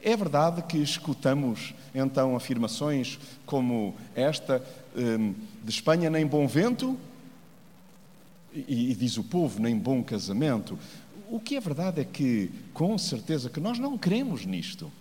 É 0.03 0.15
verdade 0.15 0.61
que 0.63 0.77
escutamos 0.77 1.73
então 1.93 2.35
afirmações 2.35 3.19
como 3.45 3.95
esta 4.15 4.63
hum, 4.95 5.33
de 5.63 5.69
Espanha 5.69 6.09
nem 6.09 6.25
bom 6.25 6.47
vento 6.47 6.97
e 8.53 8.95
diz 8.95 9.17
o 9.17 9.23
povo 9.23 9.61
nem 9.61 9.77
bom 9.77 10.01
casamento. 10.01 10.79
O 11.29 11.39
que 11.39 11.55
é 11.55 11.59
verdade 11.59 12.01
é 12.01 12.05
que 12.05 12.49
com 12.73 12.97
certeza 12.97 13.49
que 13.49 13.59
nós 13.59 13.77
não 13.77 13.97
cremos 13.97 14.45
nisto. 14.45 14.91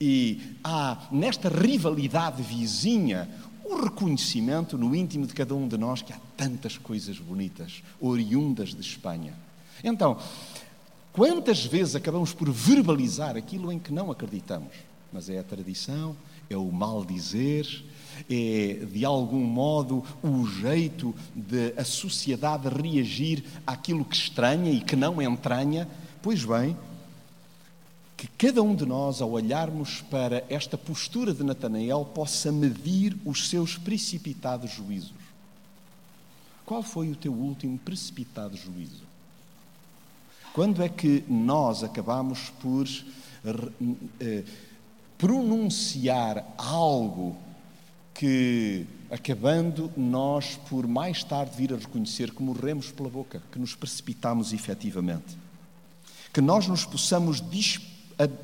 E 0.00 0.56
há 0.64 1.06
nesta 1.12 1.48
rivalidade 1.48 2.42
vizinha 2.42 3.28
o 3.64 3.84
reconhecimento 3.84 4.76
no 4.76 4.96
íntimo 4.96 5.26
de 5.26 5.32
cada 5.32 5.54
um 5.54 5.68
de 5.68 5.78
nós 5.78 6.02
que 6.02 6.12
há 6.12 6.18
tantas 6.36 6.76
coisas 6.76 7.18
bonitas 7.18 7.82
oriundas 8.00 8.74
de 8.74 8.80
Espanha. 8.80 9.34
Então, 9.84 10.18
quantas 11.12 11.64
vezes 11.64 11.94
acabamos 11.94 12.32
por 12.32 12.50
verbalizar 12.50 13.36
aquilo 13.36 13.70
em 13.70 13.78
que 13.78 13.92
não 13.92 14.10
acreditamos? 14.10 14.72
Mas 15.12 15.28
é 15.28 15.38
a 15.38 15.42
tradição, 15.42 16.16
é 16.48 16.56
o 16.56 16.70
mal 16.72 17.04
dizer, 17.04 17.84
é 18.30 18.84
de 18.90 19.04
algum 19.04 19.44
modo 19.44 20.04
o 20.22 20.46
jeito 20.46 21.14
de 21.34 21.74
a 21.76 21.84
sociedade 21.84 22.68
reagir 22.68 23.44
àquilo 23.66 24.04
que 24.04 24.16
estranha 24.16 24.70
e 24.70 24.80
que 24.80 24.96
não 24.96 25.20
entranha. 25.20 25.88
Pois 26.22 26.44
bem, 26.44 26.76
que 28.16 28.28
cada 28.38 28.62
um 28.62 28.74
de 28.74 28.86
nós, 28.86 29.20
ao 29.20 29.32
olharmos 29.32 30.00
para 30.02 30.44
esta 30.48 30.78
postura 30.78 31.34
de 31.34 31.42
Natanael, 31.42 32.04
possa 32.04 32.52
medir 32.52 33.16
os 33.24 33.48
seus 33.48 33.76
precipitados 33.76 34.70
juízos. 34.70 35.22
Qual 36.64 36.82
foi 36.82 37.10
o 37.10 37.16
teu 37.16 37.32
último 37.32 37.76
precipitado 37.78 38.56
juízo? 38.56 39.11
Quando 40.52 40.82
é 40.82 40.88
que 40.88 41.24
nós 41.28 41.82
acabamos 41.82 42.50
por 42.60 42.86
eh, 44.20 44.44
pronunciar 45.16 46.44
algo 46.58 47.36
que, 48.12 48.86
acabando, 49.10 49.90
nós, 49.96 50.56
por 50.68 50.86
mais 50.86 51.24
tarde 51.24 51.56
vir 51.56 51.72
a 51.72 51.76
reconhecer 51.76 52.30
que 52.32 52.42
morremos 52.42 52.92
pela 52.92 53.08
boca, 53.08 53.42
que 53.50 53.58
nos 53.58 53.74
precipitamos 53.74 54.52
efetivamente? 54.52 55.38
Que 56.32 56.40
nós 56.40 56.66
nos 56.66 56.84
possamos 56.84 57.40
dispor 57.50 57.92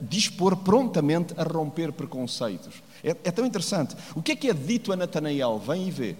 dispor 0.00 0.56
prontamente 0.56 1.34
a 1.36 1.42
romper 1.42 1.92
preconceitos. 1.92 2.82
É, 3.02 3.10
é, 3.10 3.30
tão 3.30 3.46
interessante. 3.46 3.94
O 4.14 4.22
que 4.22 4.32
é 4.32 4.36
que 4.36 4.50
é 4.50 4.54
dito 4.54 4.92
a 4.92 4.96
Natanael? 4.96 5.58
Vem 5.58 5.88
e 5.88 5.90
vê. 5.90 6.16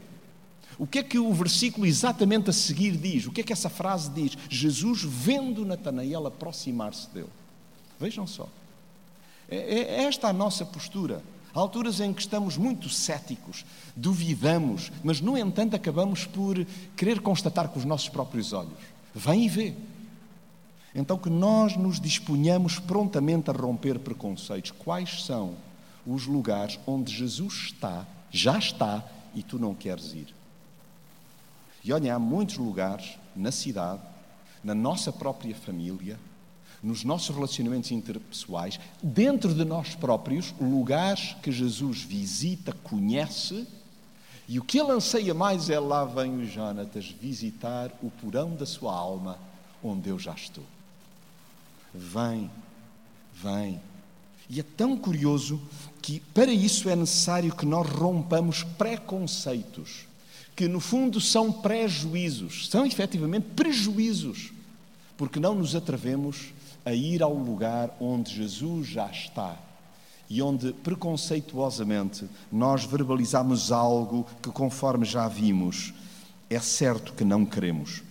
O 0.78 0.86
que 0.86 1.00
é 1.00 1.02
que 1.02 1.18
o 1.18 1.32
versículo 1.34 1.84
exatamente 1.84 2.50
a 2.50 2.52
seguir 2.52 2.96
diz? 2.96 3.26
O 3.26 3.32
que 3.32 3.40
é 3.40 3.44
que 3.44 3.52
essa 3.52 3.68
frase 3.68 4.10
diz? 4.10 4.38
Jesus 4.48 5.02
vendo 5.02 5.66
Natanael 5.66 6.26
aproximar-se 6.26 7.10
dele. 7.10 7.30
Vejam 7.98 8.26
só. 8.26 8.48
É, 9.48 9.56
é, 9.56 9.78
é 9.80 10.04
esta 10.04 10.28
a 10.28 10.32
nossa 10.32 10.64
postura. 10.64 11.20
Há 11.52 11.58
alturas 11.58 11.98
em 11.98 12.12
que 12.12 12.20
estamos 12.20 12.56
muito 12.56 12.88
céticos, 12.88 13.64
duvidamos, 13.96 14.92
mas 15.02 15.20
no 15.20 15.36
entanto 15.36 15.74
acabamos 15.74 16.24
por 16.26 16.64
querer 16.96 17.20
constatar 17.20 17.68
com 17.68 17.78
os 17.78 17.84
nossos 17.84 18.08
próprios 18.08 18.52
olhos. 18.52 18.78
Vem 19.12 19.46
e 19.46 19.48
vê. 19.48 19.74
Então 20.94 21.18
que 21.18 21.30
nós 21.30 21.76
nos 21.76 22.00
disponhamos 22.00 22.78
prontamente 22.78 23.50
a 23.50 23.52
romper 23.52 23.98
preconceitos. 23.98 24.70
Quais 24.70 25.24
são 25.24 25.56
os 26.06 26.26
lugares 26.26 26.78
onde 26.86 27.12
Jesus 27.12 27.54
está, 27.66 28.06
já 28.30 28.56
está, 28.56 29.04
e 29.34 29.42
tu 29.42 29.58
não 29.58 29.74
queres 29.74 30.12
ir? 30.12 30.37
E 31.88 31.92
olhem, 31.92 32.10
há 32.10 32.18
muitos 32.18 32.58
lugares 32.58 33.18
na 33.34 33.50
cidade, 33.50 34.02
na 34.62 34.74
nossa 34.74 35.10
própria 35.10 35.54
família, 35.54 36.20
nos 36.82 37.02
nossos 37.02 37.34
relacionamentos 37.34 37.90
interpessoais, 37.90 38.78
dentro 39.02 39.54
de 39.54 39.64
nós 39.64 39.94
próprios, 39.94 40.54
lugares 40.60 41.34
que 41.42 41.50
Jesus 41.50 42.02
visita, 42.02 42.74
conhece, 42.84 43.66
e 44.46 44.58
o 44.58 44.62
que 44.62 44.78
ele 44.78 44.92
anseia 44.92 45.32
mais 45.32 45.70
é 45.70 45.80
lá 45.80 46.04
vem 46.04 46.36
o 46.36 46.44
Jonatas 46.44 47.08
visitar 47.08 47.90
o 48.02 48.10
porão 48.10 48.54
da 48.54 48.66
sua 48.66 48.94
alma, 48.94 49.38
onde 49.82 50.10
eu 50.10 50.18
já 50.18 50.34
estou. 50.34 50.64
Vem, 51.94 52.50
vem. 53.32 53.80
E 54.46 54.60
é 54.60 54.62
tão 54.62 54.94
curioso 54.94 55.58
que 56.02 56.20
para 56.20 56.52
isso 56.52 56.90
é 56.90 56.94
necessário 56.94 57.56
que 57.56 57.64
nós 57.64 57.88
rompamos 57.88 58.62
preconceitos, 58.62 60.07
que 60.58 60.66
no 60.66 60.80
fundo 60.80 61.20
são 61.20 61.52
prejuízos, 61.52 62.68
são 62.68 62.84
efetivamente 62.84 63.46
prejuízos, 63.54 64.52
porque 65.16 65.38
não 65.38 65.54
nos 65.54 65.76
atrevemos 65.76 66.52
a 66.84 66.92
ir 66.92 67.22
ao 67.22 67.32
lugar 67.32 67.96
onde 68.00 68.34
Jesus 68.34 68.88
já 68.88 69.08
está 69.08 69.56
e 70.28 70.42
onde 70.42 70.72
preconceituosamente 70.72 72.28
nós 72.50 72.84
verbalizamos 72.84 73.70
algo 73.70 74.26
que, 74.42 74.50
conforme 74.50 75.04
já 75.04 75.28
vimos, 75.28 75.94
é 76.50 76.58
certo 76.58 77.12
que 77.12 77.22
não 77.22 77.46
queremos. 77.46 78.02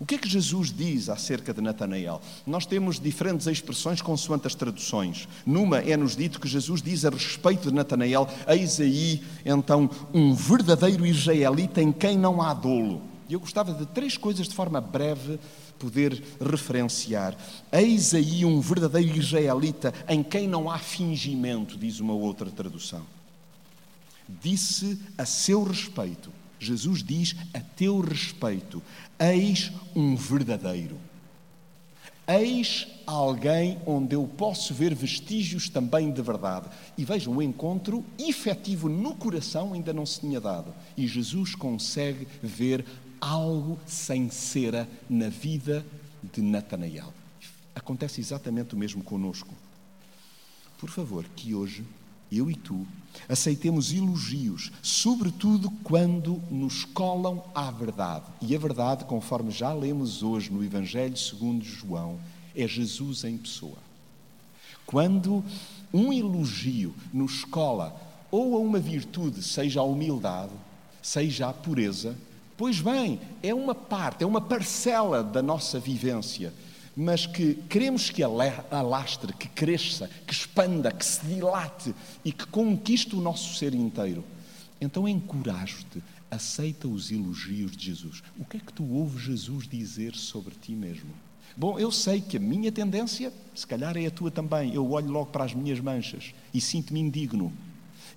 O 0.00 0.06
que 0.06 0.14
é 0.14 0.18
que 0.18 0.28
Jesus 0.28 0.72
diz 0.72 1.08
acerca 1.08 1.52
de 1.52 1.60
Natanael? 1.60 2.20
Nós 2.46 2.66
temos 2.66 2.98
diferentes 2.98 3.46
expressões 3.46 4.00
consoante 4.00 4.46
as 4.46 4.54
traduções. 4.54 5.28
Numa 5.44 5.78
é-nos 5.78 6.16
dito 6.16 6.40
que 6.40 6.48
Jesus 6.48 6.80
diz 6.82 7.04
a 7.04 7.10
respeito 7.10 7.68
de 7.68 7.74
Natanael: 7.74 8.28
Eis 8.48 8.80
aí 8.80 9.22
então 9.44 9.90
um 10.12 10.34
verdadeiro 10.34 11.04
israelita 11.06 11.82
em 11.82 11.92
quem 11.92 12.18
não 12.18 12.40
há 12.40 12.54
dolo. 12.54 13.02
E 13.28 13.34
eu 13.34 13.40
gostava 13.40 13.72
de 13.72 13.86
três 13.86 14.16
coisas 14.16 14.48
de 14.48 14.54
forma 14.54 14.80
breve 14.80 15.38
poder 15.78 16.22
referenciar. 16.40 17.36
Eis 17.70 18.14
aí 18.14 18.44
um 18.44 18.60
verdadeiro 18.60 19.16
israelita 19.16 19.92
em 20.08 20.22
quem 20.22 20.46
não 20.46 20.70
há 20.70 20.78
fingimento, 20.78 21.76
diz 21.76 22.00
uma 22.00 22.12
outra 22.12 22.50
tradução. 22.50 23.02
Disse 24.28 24.98
a 25.18 25.26
seu 25.26 25.62
respeito, 25.64 26.30
Jesus 26.62 27.02
diz 27.02 27.34
a 27.52 27.60
teu 27.60 28.00
respeito, 28.00 28.80
eis 29.18 29.72
um 29.94 30.14
verdadeiro. 30.14 30.96
Eis 32.26 32.86
alguém 33.04 33.78
onde 33.84 34.14
eu 34.14 34.24
posso 34.26 34.72
ver 34.72 34.94
vestígios 34.94 35.68
também 35.68 36.12
de 36.12 36.22
verdade. 36.22 36.68
E 36.96 37.04
vejam, 37.04 37.36
o 37.36 37.42
encontro 37.42 38.04
efetivo 38.16 38.88
no 38.88 39.16
coração 39.16 39.72
ainda 39.72 39.92
não 39.92 40.06
se 40.06 40.20
tinha 40.20 40.40
dado. 40.40 40.72
E 40.96 41.06
Jesus 41.06 41.56
consegue 41.56 42.28
ver 42.40 42.86
algo 43.20 43.78
sem 43.84 44.30
cera 44.30 44.88
na 45.10 45.28
vida 45.28 45.84
de 46.32 46.40
Natanael. 46.40 47.12
Acontece 47.74 48.20
exatamente 48.20 48.74
o 48.74 48.78
mesmo 48.78 49.02
conosco. 49.02 49.52
Por 50.78 50.90
favor, 50.90 51.24
que 51.34 51.54
hoje 51.54 51.84
eu 52.36 52.50
e 52.50 52.54
tu 52.54 52.86
aceitemos 53.28 53.92
elogios, 53.92 54.72
sobretudo 54.82 55.70
quando 55.84 56.42
nos 56.50 56.84
colam 56.84 57.44
à 57.54 57.70
verdade. 57.70 58.24
E 58.40 58.54
a 58.54 58.58
verdade, 58.58 59.04
conforme 59.04 59.50
já 59.50 59.72
lemos 59.72 60.22
hoje 60.22 60.50
no 60.50 60.64
Evangelho 60.64 61.16
segundo 61.16 61.64
João, 61.64 62.18
é 62.56 62.66
Jesus 62.66 63.24
em 63.24 63.36
pessoa. 63.36 63.78
Quando 64.86 65.44
um 65.92 66.12
elogio 66.12 66.94
nos 67.12 67.44
cola 67.44 67.94
ou 68.30 68.56
a 68.56 68.60
uma 68.60 68.78
virtude, 68.78 69.42
seja 69.42 69.80
a 69.80 69.84
humildade, 69.84 70.52
seja 71.02 71.48
a 71.48 71.52
pureza, 71.52 72.16
Pois 72.56 72.80
bem, 72.80 73.20
é 73.42 73.52
uma 73.52 73.74
parte, 73.74 74.22
é 74.22 74.26
uma 74.26 74.40
parcela 74.40 75.20
da 75.20 75.42
nossa 75.42 75.80
vivência, 75.80 76.52
mas 76.96 77.26
que 77.26 77.54
queremos 77.68 78.10
que 78.10 78.22
alastre, 78.22 79.32
que 79.32 79.48
cresça, 79.48 80.10
que 80.26 80.32
expanda, 80.32 80.92
que 80.92 81.04
se 81.04 81.24
dilate 81.26 81.94
e 82.24 82.32
que 82.32 82.46
conquiste 82.46 83.16
o 83.16 83.20
nosso 83.20 83.54
ser 83.56 83.74
inteiro. 83.74 84.24
Então 84.80 85.08
encorajo-te, 85.08 86.02
aceita 86.30 86.88
os 86.88 87.10
elogios 87.10 87.76
de 87.76 87.86
Jesus. 87.86 88.22
O 88.38 88.44
que 88.44 88.56
é 88.56 88.60
que 88.60 88.72
tu 88.72 88.84
ouves 88.84 89.22
Jesus 89.22 89.68
dizer 89.68 90.14
sobre 90.14 90.54
ti 90.54 90.72
mesmo? 90.72 91.10
Bom, 91.56 91.78
eu 91.78 91.92
sei 91.92 92.20
que 92.20 92.38
a 92.38 92.40
minha 92.40 92.72
tendência, 92.72 93.32
se 93.54 93.66
calhar 93.66 93.96
é 93.96 94.06
a 94.06 94.10
tua 94.10 94.30
também, 94.30 94.74
eu 94.74 94.90
olho 94.90 95.10
logo 95.10 95.26
para 95.26 95.44
as 95.44 95.54
minhas 95.54 95.78
manchas 95.80 96.34
e 96.52 96.60
sinto-me 96.60 97.00
indigno. 97.00 97.52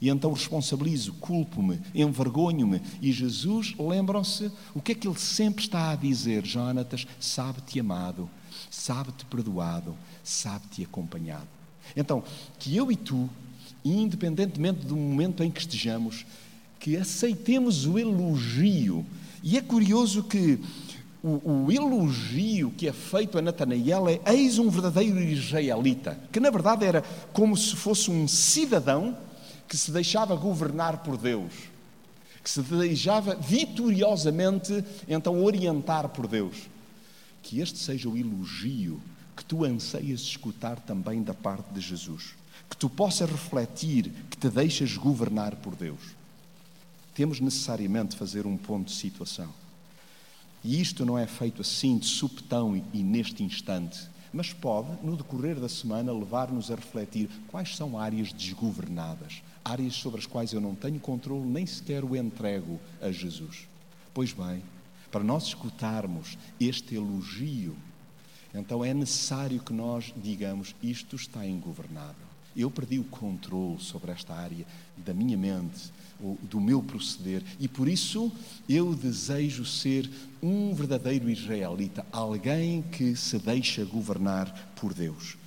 E 0.02 0.10
então 0.10 0.32
responsabilizo, 0.32 1.14
culpo-me, 1.14 1.82
envergonho-me. 1.94 2.82
E 3.02 3.12
Jesus, 3.12 3.76
lembram-se, 3.78 4.52
o 4.74 4.82
que 4.82 4.92
é 4.92 4.96
que 4.96 5.08
ele 5.08 5.20
sempre 5.20 5.64
está 5.64 5.92
a 5.92 5.96
dizer? 5.96 6.46
Jonatas, 6.46 7.06
sabe-te 7.20 7.80
amado, 7.80 8.30
sabe-te 8.69 9.25
perdoado, 9.25 9.95
sabe-te 10.23 10.84
acompanhado. 10.84 11.47
Então, 11.95 12.23
que 12.60 12.75
eu 12.75 12.91
e 12.91 12.95
tu, 12.95 13.30
independentemente 13.84 14.86
do 14.86 14.95
momento 14.95 15.43
em 15.43 15.51
que 15.51 15.60
estejamos, 15.60 16.25
que 16.80 16.97
aceitemos 16.97 17.86
o 17.86 17.97
elogio. 17.97 19.06
E 19.43 19.58
é 19.58 19.62
curioso 19.62 20.23
que 20.23 20.60
o, 21.23 21.65
o, 21.65 21.71
elogio 21.71 22.71
que 22.71 22.88
é 22.88 22.93
feito 22.93 23.38
a 23.38 23.41
Natanael 23.41 24.08
é 24.08 24.21
eis 24.32 24.60
um 24.60 24.69
verdadeiro 24.69 25.19
israelita, 25.19 26.19
que 26.32 26.39
na 26.39 26.51
verdade 26.51 26.86
era 26.86 27.04
como 27.34 27.58
se 27.58 27.75
fosse 27.75 28.12
um 28.12 28.28
cidadão 28.28 29.17
que 29.67 29.75
se 29.75 29.91
deixava 29.91 30.36
governar 30.36 30.99
por 30.99 31.17
Deus, 31.17 31.51
que 32.43 32.49
se 32.49 32.62
deixava 32.62 33.34
vitoriosamente 33.34 34.84
então 35.08 35.43
orientar 35.43 36.10
por 36.10 36.28
Deus. 36.28 36.69
Que 37.46 37.60
este 37.60 37.78
seja 37.78 38.10
o 38.10 38.18
elogio 38.18 39.00
que 39.38 39.46
tu 39.46 39.64
anseias 39.64 40.22
escutar 40.22 40.80
também 40.80 41.22
da 41.22 41.32
parte 41.32 41.72
de 41.72 41.80
Jesus. 41.80 42.34
Que 42.68 42.76
tu 42.76 42.90
possas 42.90 43.30
refletir 43.30 44.12
que 44.32 44.36
te 44.36 44.50
deixas 44.50 44.98
governar 44.98 45.56
por 45.58 45.76
Deus. 45.76 46.02
Temos 47.14 47.40
necessariamente 47.40 48.16
fazer 48.16 48.48
um 48.48 48.58
ponto 48.58 48.88
de 48.88 48.96
situação. 48.96 49.54
E 50.64 50.82
isto 50.82 51.06
não 51.06 51.20
é 51.20 51.28
feito 51.28 51.62
assim 51.62 52.00
de 52.00 52.08
supetão 52.08 52.84
e 52.92 53.04
neste 53.04 53.44
instante, 53.44 54.10
mas 54.34 54.52
pode, 54.52 54.90
no 55.06 55.16
decorrer 55.16 55.60
da 55.60 55.70
semana, 55.70 56.12
levar-nos 56.12 56.72
a 56.72 56.76
refletir 56.76 57.30
quais 57.50 57.76
são 57.76 58.00
áreas 58.00 58.34
desgovernadas, 58.34 59.44
áreas 59.64 59.94
sobre 59.94 60.20
as 60.20 60.26
quais 60.26 60.52
eu 60.52 60.60
não 60.60 60.74
tenho 60.74 61.00
controle, 61.00 61.46
nem 61.46 61.68
sequer 61.68 62.04
o 62.04 62.16
entrego 62.16 62.80
a 63.00 63.12
Jesus. 63.12 63.68
Pois 64.16 64.34
bem, 64.34 64.64
para 65.15 65.23
nós 65.23 65.45
escutarmos 65.45 66.38
este 66.60 66.95
elogio, 66.95 67.73
então 68.54 68.84
é 68.84 68.93
necessário 68.93 69.62
que 69.62 69.71
nós 69.71 70.13
digamos: 70.21 70.75
isto 70.84 71.15
está 71.15 71.47
ingovernável. 71.47 72.28
Eu 72.54 72.69
perdi 72.69 72.99
o 72.99 73.06
controle 73.06 73.80
sobre 73.80 74.12
esta 74.12 74.34
área 74.34 74.67
da 74.97 75.13
minha 75.13 75.38
mente, 75.38 75.89
do 76.41 76.60
meu 76.60 76.84
proceder, 76.84 77.41
e 77.58 77.65
por 77.65 77.88
isso 77.88 78.30
eu 78.67 78.93
desejo 78.93 79.63
ser 79.63 80.10
um 80.43 80.73
verdadeiro 80.73 81.30
israelita, 81.30 82.06
alguém 82.12 82.82
que 82.82 83.15
se 83.15 83.39
deixa 83.39 83.86
governar 83.86 84.73
por 84.75 84.93
Deus. 84.93 85.38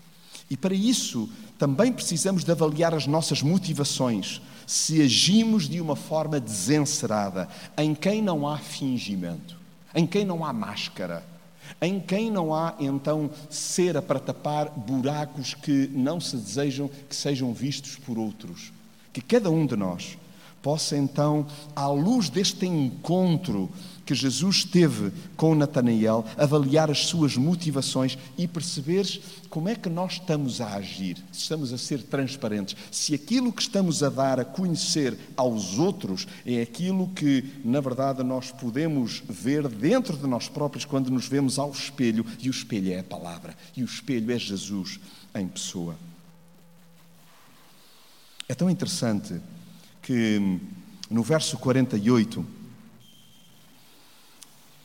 E 0.48 0.56
para 0.56 0.74
isso 0.74 1.28
também 1.58 1.92
precisamos 1.92 2.42
de 2.42 2.50
avaliar 2.50 2.94
as 2.94 3.06
nossas 3.06 3.42
motivações, 3.42 4.40
se 4.66 5.02
agimos 5.02 5.68
de 5.68 5.78
uma 5.78 5.96
forma 5.96 6.40
desencerada, 6.40 7.48
em 7.76 7.94
quem 7.94 8.22
não 8.22 8.48
há 8.48 8.56
fingimento, 8.56 9.57
em 9.94 10.06
quem 10.06 10.24
não 10.24 10.44
há 10.44 10.52
máscara, 10.52 11.24
em 11.80 12.00
quem 12.00 12.30
não 12.30 12.54
há 12.54 12.74
então 12.78 13.30
cera 13.50 14.00
para 14.00 14.18
tapar 14.18 14.70
buracos 14.70 15.54
que 15.54 15.88
não 15.92 16.20
se 16.20 16.36
desejam 16.36 16.88
que 17.08 17.14
sejam 17.14 17.52
vistos 17.52 17.96
por 17.96 18.18
outros. 18.18 18.72
Que 19.12 19.20
cada 19.20 19.50
um 19.50 19.66
de 19.66 19.76
nós 19.76 20.16
possa 20.62 20.96
então, 20.96 21.46
à 21.74 21.88
luz 21.88 22.28
deste 22.28 22.66
encontro 22.66 23.70
que 24.08 24.14
Jesus 24.14 24.64
teve 24.64 25.12
com 25.36 25.54
Natanael, 25.54 26.24
avaliar 26.38 26.90
as 26.90 27.04
suas 27.04 27.36
motivações 27.36 28.16
e 28.38 28.48
perceber 28.48 29.06
como 29.50 29.68
é 29.68 29.74
que 29.74 29.90
nós 29.90 30.14
estamos 30.14 30.62
a 30.62 30.76
agir, 30.76 31.18
se 31.30 31.42
estamos 31.42 31.74
a 31.74 31.78
ser 31.78 32.02
transparentes, 32.04 32.74
se 32.90 33.14
aquilo 33.14 33.52
que 33.52 33.60
estamos 33.60 34.02
a 34.02 34.08
dar 34.08 34.40
a 34.40 34.46
conhecer 34.46 35.14
aos 35.36 35.78
outros 35.78 36.26
é 36.46 36.62
aquilo 36.62 37.08
que, 37.08 37.60
na 37.62 37.82
verdade, 37.82 38.22
nós 38.22 38.50
podemos 38.50 39.22
ver 39.28 39.68
dentro 39.68 40.16
de 40.16 40.26
nós 40.26 40.48
próprios 40.48 40.86
quando 40.86 41.10
nos 41.10 41.28
vemos 41.28 41.58
ao 41.58 41.70
espelho, 41.70 42.24
e 42.40 42.48
o 42.48 42.50
espelho 42.50 42.94
é 42.94 43.00
a 43.00 43.04
palavra, 43.04 43.54
e 43.76 43.82
o 43.82 43.86
espelho 43.86 44.32
é 44.32 44.38
Jesus 44.38 44.98
em 45.34 45.46
pessoa. 45.46 45.94
É 48.48 48.54
tão 48.54 48.70
interessante 48.70 49.38
que 50.08 50.40
no 51.10 51.22
verso 51.22 51.58
48, 51.58 52.46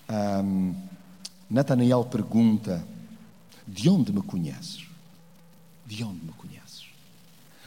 um, 0.10 0.76
Natanael 1.50 2.04
pergunta: 2.04 2.86
De 3.66 3.88
onde 3.90 4.12
me 4.12 4.22
conheces? 4.22 4.86
De 5.86 6.04
onde 6.04 6.26
me 6.26 6.34
conheces? 6.34 6.88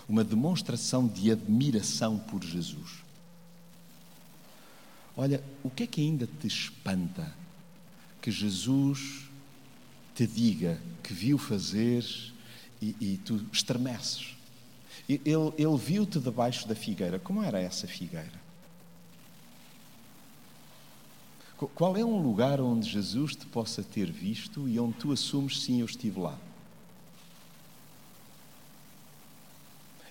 Uma 0.07 0.23
demonstração 0.23 1.09
de 1.09 1.33
admiração 1.33 2.19
por 2.19 2.45
Jesus. 2.45 3.03
Olha, 5.17 5.43
o 5.63 5.71
que 5.71 5.85
é 5.85 5.87
que 5.87 6.03
ainda 6.03 6.27
te 6.27 6.47
espanta 6.47 7.35
que 8.21 8.31
Jesus 8.31 9.31
te 10.15 10.27
diga 10.27 10.79
que 11.03 11.15
viu 11.15 11.39
fazer 11.39 12.05
e, 12.83 12.95
e 13.01 13.17
tu 13.25 13.43
estremeces? 13.51 14.36
Ele, 15.09 15.21
ele 15.57 15.77
viu-te 15.77 16.19
debaixo 16.19 16.67
da 16.67 16.75
figueira. 16.75 17.19
Como 17.19 17.43
era 17.43 17.61
essa 17.61 17.87
figueira? 17.87 18.47
Qual 21.75 21.97
é 21.97 22.05
um 22.05 22.21
lugar 22.21 22.61
onde 22.61 22.89
Jesus 22.89 23.35
te 23.35 23.47
possa 23.47 23.83
ter 23.83 24.11
visto 24.11 24.69
e 24.69 24.79
onde 24.79 24.95
tu 24.95 25.11
assumes 25.13 25.63
sim, 25.63 25.81
eu 25.81 25.87
estive 25.87 26.21
lá? 26.21 26.37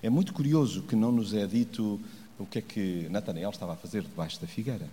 É 0.02 0.10
muito 0.10 0.34
curioso 0.34 0.82
que 0.84 0.96
não 0.96 1.12
nos 1.12 1.34
é 1.34 1.46
dito 1.46 2.00
o 2.40 2.46
que 2.46 2.60
é 2.60 2.62
que 2.62 3.08
Natanael 3.10 3.50
estava 3.50 3.74
a 3.74 3.76
fazer 3.76 4.02
debaixo 4.02 4.42
da 4.42 4.48
figueira. 4.48 4.90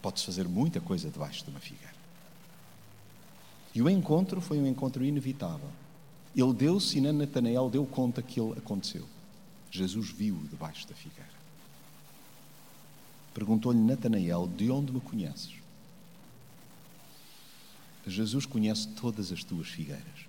Pode-se 0.00 0.26
fazer 0.26 0.46
muita 0.46 0.80
coisa 0.80 1.10
debaixo 1.10 1.44
de 1.44 1.50
uma 1.50 1.60
figueira. 1.60 1.94
E 3.74 3.82
o 3.82 3.90
encontro 3.90 4.40
foi 4.40 4.58
um 4.58 4.66
encontro 4.66 5.04
inevitável. 5.04 5.68
Ele 6.36 6.52
deu-se 6.52 6.98
e 6.98 7.00
Natanael 7.00 7.70
deu 7.70 7.86
conta 7.86 8.20
que 8.22 8.40
ele 8.40 8.58
aconteceu. 8.58 9.06
Jesus 9.70 10.10
viu 10.10 10.36
debaixo 10.50 10.86
da 10.88 10.94
figueira. 10.94 11.34
Perguntou-lhe 13.32 13.78
Natanael: 13.78 14.48
De 14.48 14.70
onde 14.70 14.92
me 14.92 15.00
conheces? 15.00 15.52
Jesus 18.06 18.44
conhece 18.44 18.88
todas 18.88 19.32
as 19.32 19.42
tuas 19.42 19.68
figueiras. 19.68 20.28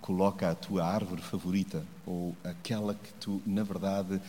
Coloca 0.00 0.50
a 0.50 0.54
tua 0.54 0.84
árvore 0.84 1.22
favorita 1.22 1.84
ou 2.04 2.36
aquela 2.44 2.94
que 2.94 3.12
tu, 3.14 3.40
na 3.46 3.62
verdade, 3.62 4.20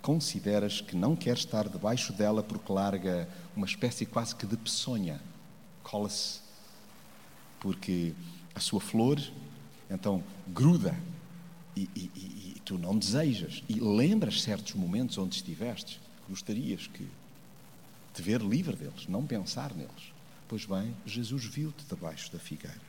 consideras 0.00 0.80
que 0.80 0.96
não 0.96 1.16
queres 1.16 1.40
estar 1.40 1.68
debaixo 1.68 2.12
dela 2.12 2.42
porque 2.42 2.72
larga 2.72 3.28
uma 3.56 3.66
espécie 3.66 4.06
quase 4.06 4.34
que 4.34 4.46
de 4.46 4.56
peçonha. 4.56 5.20
Cola-se 5.82 6.40
porque 7.60 8.14
a 8.54 8.60
sua 8.60 8.80
flor 8.80 9.20
então 9.90 10.22
gruda 10.48 10.94
e, 11.76 11.88
e, 11.94 12.10
e, 12.14 12.54
e, 12.56 12.60
tu 12.64 12.78
não 12.78 12.96
desejas. 12.96 13.62
E 13.68 13.80
lembras 13.80 14.42
certos 14.42 14.74
momentos 14.74 15.16
onde 15.18 15.36
estiveste, 15.36 16.00
gostarias 16.28 16.86
que 16.86 17.06
te 18.14 18.22
ver 18.22 18.40
livre 18.40 18.76
deles, 18.76 19.06
não 19.08 19.24
pensar 19.24 19.74
neles. 19.74 20.12
Pois 20.48 20.64
bem, 20.64 20.94
Jesus 21.06 21.44
viu-te 21.44 21.84
debaixo 21.88 22.32
da 22.32 22.38
figueira. 22.38 22.88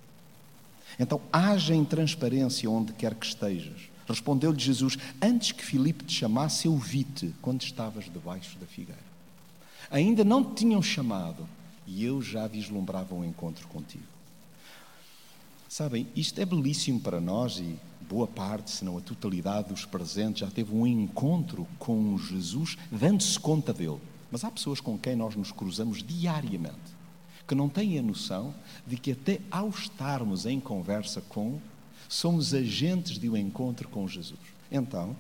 Então, 0.98 1.22
haja 1.32 1.76
em 1.76 1.86
transparência 1.86 2.70
onde 2.70 2.94
quer 2.94 3.14
que 3.14 3.26
estejas. 3.26 3.90
Respondeu-lhe 4.08 4.60
Jesus: 4.60 4.98
Antes 5.22 5.52
que 5.52 5.64
Filipe 5.64 6.04
te 6.04 6.14
chamasse, 6.14 6.66
eu 6.66 6.76
vi-te 6.76 7.34
quando 7.42 7.62
estavas 7.62 8.06
debaixo 8.06 8.58
da 8.58 8.66
figueira. 8.66 9.10
Ainda 9.92 10.24
não 10.24 10.44
te 10.44 10.62
tinham 10.62 10.82
chamado 10.82 11.48
e 11.86 12.04
eu 12.04 12.22
já 12.22 12.48
vislumbrava 12.48 13.14
um 13.14 13.24
encontro 13.24 13.68
contigo. 13.68 14.04
Sabem, 15.80 16.06
isto 16.14 16.42
é 16.42 16.46
belíssimo 16.46 17.00
para 17.00 17.22
nós 17.22 17.58
e 17.58 17.80
boa 18.10 18.28
parte, 18.28 18.70
se 18.70 18.84
não 18.84 18.98
a 18.98 19.02
totalidade 19.02 19.70
dos 19.70 19.86
presentes, 19.86 20.42
já 20.42 20.52
teve 20.52 20.76
um 20.76 20.86
encontro 20.86 21.66
com 21.80 22.18
Jesus, 22.18 22.78
dando-se 22.92 23.40
conta 23.40 23.72
dele. 23.72 23.98
Mas 24.30 24.44
há 24.44 24.52
pessoas 24.52 24.82
com 24.82 24.98
quem 24.98 25.16
nós 25.16 25.38
nos 25.38 25.54
cruzamos 25.54 26.04
diariamente, 26.04 26.76
que 27.48 27.56
não 27.56 27.70
têm 27.70 27.98
a 27.98 28.02
noção 28.02 28.54
de 28.86 28.98
que 28.98 29.14
até 29.14 29.40
ao 29.50 29.70
estarmos 29.70 30.46
em 30.46 30.60
conversa 30.60 31.22
com, 31.22 31.62
somos 32.10 32.54
agentes 32.54 33.18
de 33.18 33.30
um 33.30 33.38
encontro 33.38 33.88
com 33.88 34.06
Jesus. 34.06 34.42
Então, 34.70 35.16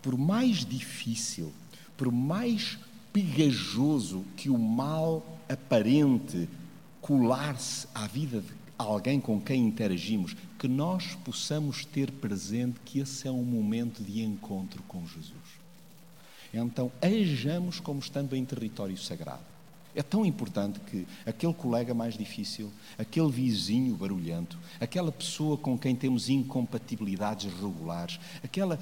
por 0.00 0.16
mais 0.16 0.64
difícil, 0.64 1.52
por 1.96 2.12
mais 2.12 2.78
pegajoso 3.12 4.24
que 4.36 4.48
o 4.48 4.56
mal 4.56 5.26
aparente 5.48 6.48
colar-se 7.00 7.88
à 7.92 8.06
vida 8.06 8.40
de 8.40 8.65
alguém 8.78 9.20
com 9.20 9.40
quem 9.40 9.66
interagimos, 9.66 10.36
que 10.58 10.68
nós 10.68 11.14
possamos 11.24 11.84
ter 11.84 12.10
presente 12.10 12.80
que 12.84 13.00
esse 13.00 13.26
é 13.26 13.30
um 13.30 13.44
momento 13.44 14.02
de 14.02 14.22
encontro 14.22 14.82
com 14.84 15.06
Jesus. 15.06 15.66
Então, 16.52 16.90
ajamos 17.02 17.80
como 17.80 18.00
estando 18.00 18.34
em 18.34 18.44
território 18.44 18.96
sagrado. 18.96 19.56
É 19.96 20.02
tão 20.02 20.26
importante 20.26 20.78
que 20.78 21.06
aquele 21.24 21.54
colega 21.54 21.94
mais 21.94 22.18
difícil, 22.18 22.70
aquele 22.98 23.30
vizinho 23.30 23.96
barulhento, 23.96 24.58
aquela 24.78 25.10
pessoa 25.10 25.56
com 25.56 25.78
quem 25.78 25.96
temos 25.96 26.28
incompatibilidades 26.28 27.50
regulares, 27.54 28.20
aquela, 28.44 28.78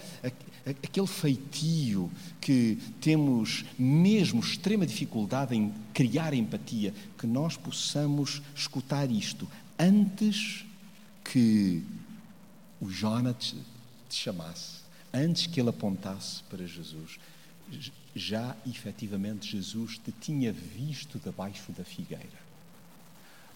aquele 0.82 1.06
feitio 1.06 2.10
que 2.40 2.78
temos 3.00 3.64
mesmo 3.78 4.40
extrema 4.40 4.84
dificuldade 4.84 5.54
em 5.54 5.72
criar 5.92 6.34
empatia, 6.34 6.92
que 7.16 7.28
nós 7.28 7.56
possamos 7.56 8.42
escutar 8.52 9.08
isto, 9.08 9.48
antes 9.78 10.64
que 11.24 11.82
o 12.80 12.88
Jonas 12.88 13.54
te, 14.08 14.14
chamasse, 14.14 14.82
antes 15.12 15.46
que 15.46 15.60
ele 15.60 15.70
apontasse 15.70 16.42
para 16.44 16.66
Jesus, 16.66 17.18
já 18.14 18.56
efetivamente 18.66 19.50
Jesus 19.50 19.98
te 19.98 20.12
tinha 20.12 20.52
visto 20.52 21.18
debaixo 21.18 21.72
da 21.72 21.84
figueira. 21.84 22.44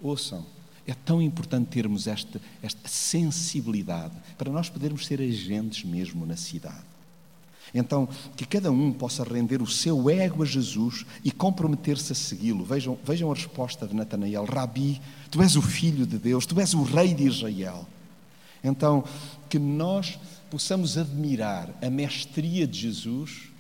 Ouçam, 0.01 0.47
é 0.87 0.95
tão 0.95 1.21
importante 1.21 1.69
termos 1.69 2.07
esta, 2.07 2.41
esta 2.63 2.89
sensibilidade 2.89 4.15
para 4.37 4.51
nós 4.51 4.69
podermos 4.69 5.07
ser 5.07 5.21
agentes 5.21 5.85
mesmo 5.85 6.25
na 6.25 6.37
cidade. 6.37 6.98
Então, 7.75 8.09
que 8.37 8.47
cada 8.47 8.71
um 8.71 8.93
possa 8.93 9.23
render 9.25 9.61
o 9.61 9.67
seu 9.67 10.09
ego 10.09 10.43
a 10.43 10.47
Jesus 10.47 11.05
e 11.25 11.31
comprometer-se 11.31 12.13
a 12.13 12.15
segui-lo. 12.15 12.65
Vejam, 12.65 12.99
vejam 13.05 13.31
a 13.31 13.35
resposta 13.35 13.87
de 13.87 13.95
Natanael: 13.95 14.45
Rabi, 14.45 15.01
tu 15.31 15.43
és 15.43 15.57
o 15.57 15.63
filho 15.63 16.07
de 16.07 16.19
Deus, 16.19 16.47
tu 16.47 16.59
és 16.61 16.75
o 16.75 16.83
rei 16.83 17.15
de 17.15 17.25
Israel. 17.25 17.87
Então, 18.63 19.05
que 19.49 19.59
nós 19.59 20.19
possamos 20.51 20.97
admirar 20.97 21.71
a 21.83 21.91
mestria 21.91 22.67
de 22.67 22.81
Jesus, 22.81 23.51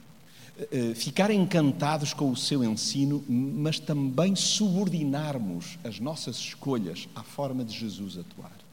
eh, 0.58 0.68
eh, 0.72 0.94
ficar 0.94 1.30
encantados 1.30 2.12
com 2.12 2.30
o 2.30 2.36
seu 2.36 2.64
ensino, 2.64 3.24
mas 3.28 3.78
também 3.78 4.34
subordinarmos 4.34 5.78
as 5.84 6.00
nossas 6.00 6.36
escolhas 6.36 7.08
à 7.14 7.22
forma 7.22 7.64
de 7.64 7.78
Jesus 7.78 8.18
atuar. 8.18 8.67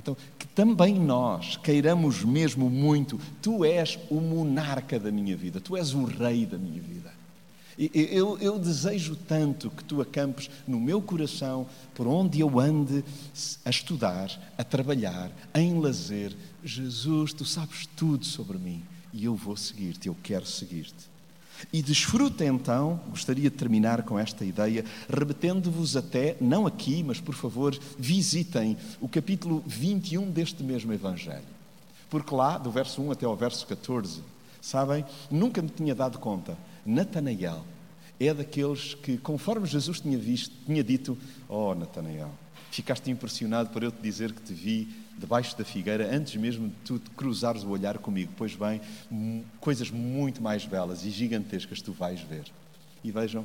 Então, 0.00 0.16
que 0.38 0.46
também 0.46 0.94
nós 0.94 1.56
queiramos 1.56 2.24
mesmo 2.24 2.70
muito, 2.70 3.20
tu 3.42 3.64
és 3.64 3.98
o 4.10 4.20
monarca 4.20 4.98
da 4.98 5.10
minha 5.10 5.36
vida, 5.36 5.60
tu 5.60 5.76
és 5.76 5.94
o 5.94 6.04
rei 6.04 6.46
da 6.46 6.58
minha 6.58 6.80
vida. 6.80 7.12
Eu, 7.78 8.36
eu, 8.38 8.58
desejo 8.58 9.14
tanto 9.14 9.70
que 9.70 9.84
tu 9.84 10.00
acampes 10.00 10.50
no 10.66 10.80
meu 10.80 11.00
coração, 11.00 11.64
por 11.94 12.08
onde 12.08 12.40
eu 12.40 12.58
ande 12.58 13.04
a 13.64 13.70
estudar, 13.70 14.28
a 14.58 14.64
trabalhar, 14.64 15.30
em 15.54 15.78
lazer. 15.78 16.34
Jesus, 16.64 17.32
tu 17.32 17.44
sabes 17.44 17.86
tudo 17.94 18.26
sobre 18.26 18.58
mim 18.58 18.82
e 19.12 19.24
eu 19.24 19.36
vou 19.36 19.56
seguir-te, 19.56 20.08
eu 20.08 20.16
quero 20.24 20.44
seguir-te. 20.44 21.08
E 21.72 21.82
desfruta 21.82 22.44
então, 22.44 23.00
gostaria 23.10 23.50
de 23.50 23.56
terminar 23.56 24.02
com 24.02 24.18
esta 24.18 24.44
ideia, 24.44 24.84
remetendo-vos 25.08 25.96
até, 25.96 26.36
não 26.40 26.66
aqui, 26.66 27.02
mas 27.02 27.20
por 27.20 27.34
favor, 27.34 27.78
visitem 27.98 28.76
o 29.00 29.08
capítulo 29.08 29.62
21 29.66 30.30
deste 30.30 30.62
mesmo 30.62 30.92
Evangelho. 30.92 31.42
Porque 32.08 32.34
lá, 32.34 32.56
do 32.56 32.70
verso 32.70 33.02
1 33.02 33.12
até 33.12 33.26
ao 33.26 33.36
verso 33.36 33.66
14, 33.66 34.22
sabem, 34.60 35.04
nunca 35.30 35.60
me 35.60 35.68
tinha 35.68 35.94
dado 35.94 36.18
conta, 36.18 36.56
Natanael 36.86 37.64
é 38.20 38.34
daqueles 38.34 38.94
que, 38.94 39.16
conforme 39.18 39.66
Jesus 39.66 40.00
tinha, 40.00 40.18
visto, 40.18 40.54
tinha 40.66 40.82
dito, 40.82 41.16
oh 41.48 41.74
Natanael, 41.74 42.30
ficaste 42.70 43.10
impressionado 43.10 43.70
por 43.70 43.82
eu 43.82 43.90
te 43.90 44.00
dizer 44.00 44.32
que 44.32 44.42
te 44.42 44.52
vi 44.52 44.88
debaixo 45.18 45.56
da 45.56 45.64
figueira, 45.64 46.14
antes 46.14 46.36
mesmo 46.36 46.68
de 46.68 46.74
tu 46.84 47.00
cruzares 47.16 47.64
o 47.64 47.70
olhar 47.70 47.98
comigo. 47.98 48.32
Pois 48.36 48.54
bem, 48.54 48.80
coisas 49.60 49.90
muito 49.90 50.40
mais 50.40 50.64
belas 50.64 51.04
e 51.04 51.10
gigantescas 51.10 51.82
tu 51.82 51.92
vais 51.92 52.20
ver. 52.20 52.44
E 53.02 53.10
vejam, 53.10 53.44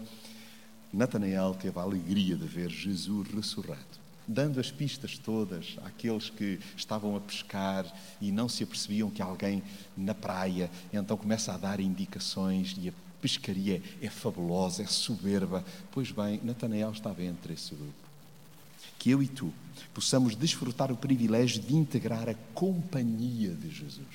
Natanael 0.91 1.55
teve 1.55 1.79
a 1.79 1.81
alegria 1.81 2.35
de 2.35 2.45
ver 2.45 2.69
Jesus 2.69 3.27
ressurreto, 3.29 3.99
dando 4.27 4.59
as 4.59 4.71
pistas 4.71 5.17
todas 5.17 5.77
àqueles 5.83 6.29
que 6.29 6.59
estavam 6.77 7.15
a 7.15 7.19
pescar 7.19 7.85
e 8.21 8.31
não 8.31 8.47
se 8.47 8.63
apercebiam 8.63 9.09
que 9.09 9.21
alguém 9.21 9.63
na 9.97 10.13
praia, 10.13 10.69
então 10.91 11.17
começa 11.17 11.53
a 11.53 11.57
dar 11.57 11.79
indicações 11.79 12.75
e 12.79 12.89
a 12.89 12.93
pescaria 13.19 13.81
é 14.01 14.09
fabulosa, 14.09 14.83
é 14.83 14.85
soberba. 14.85 15.63
Pois 15.91 16.11
bem, 16.11 16.39
Natanael 16.43 16.91
estava 16.91 17.23
entre 17.23 17.53
esse 17.53 17.73
grupo 17.73 18.02
que 19.03 19.11
eu 19.11 19.21
e 19.21 19.27
tu 19.27 19.53
possamos 19.93 20.33
desfrutar 20.33 20.89
o 20.89 20.95
privilégio 20.95 21.61
de 21.61 21.75
integrar 21.75 22.29
a 22.29 22.33
companhia 22.53 23.49
de 23.49 23.69
Jesus. 23.69 24.07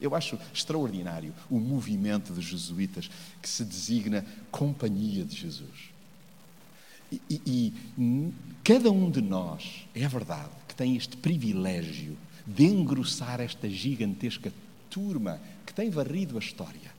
Eu 0.00 0.16
acho 0.16 0.36
extraordinário 0.52 1.32
o 1.48 1.60
movimento 1.60 2.32
dos 2.32 2.46
jesuítas 2.46 3.08
que 3.40 3.48
se 3.48 3.64
designa 3.64 4.26
Companhia 4.50 5.24
de 5.24 5.36
Jesus. 5.36 5.92
E, 7.12 7.20
e, 7.30 7.74
e 7.96 8.34
cada 8.64 8.90
um 8.90 9.08
de 9.08 9.22
nós, 9.22 9.86
é 9.94 10.08
verdade, 10.08 10.50
que 10.66 10.74
tem 10.74 10.96
este 10.96 11.16
privilégio 11.16 12.18
de 12.44 12.64
engrossar 12.64 13.40
esta 13.40 13.70
gigantesca 13.70 14.52
turma 14.90 15.40
que 15.64 15.72
tem 15.72 15.88
varrido 15.88 16.36
a 16.36 16.40
história 16.40 16.90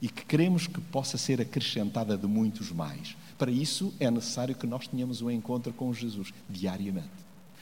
e 0.00 0.08
que 0.08 0.24
queremos 0.24 0.66
que 0.66 0.80
possa 0.80 1.18
ser 1.18 1.40
acrescentada 1.40 2.16
de 2.16 2.26
muitos 2.26 2.70
mais. 2.70 3.16
Para 3.36 3.50
isso 3.50 3.92
é 4.00 4.10
necessário 4.10 4.54
que 4.54 4.66
nós 4.66 4.86
tenhamos 4.88 5.22
um 5.22 5.30
encontro 5.30 5.72
com 5.72 5.92
Jesus 5.92 6.32
diariamente. 6.48 7.08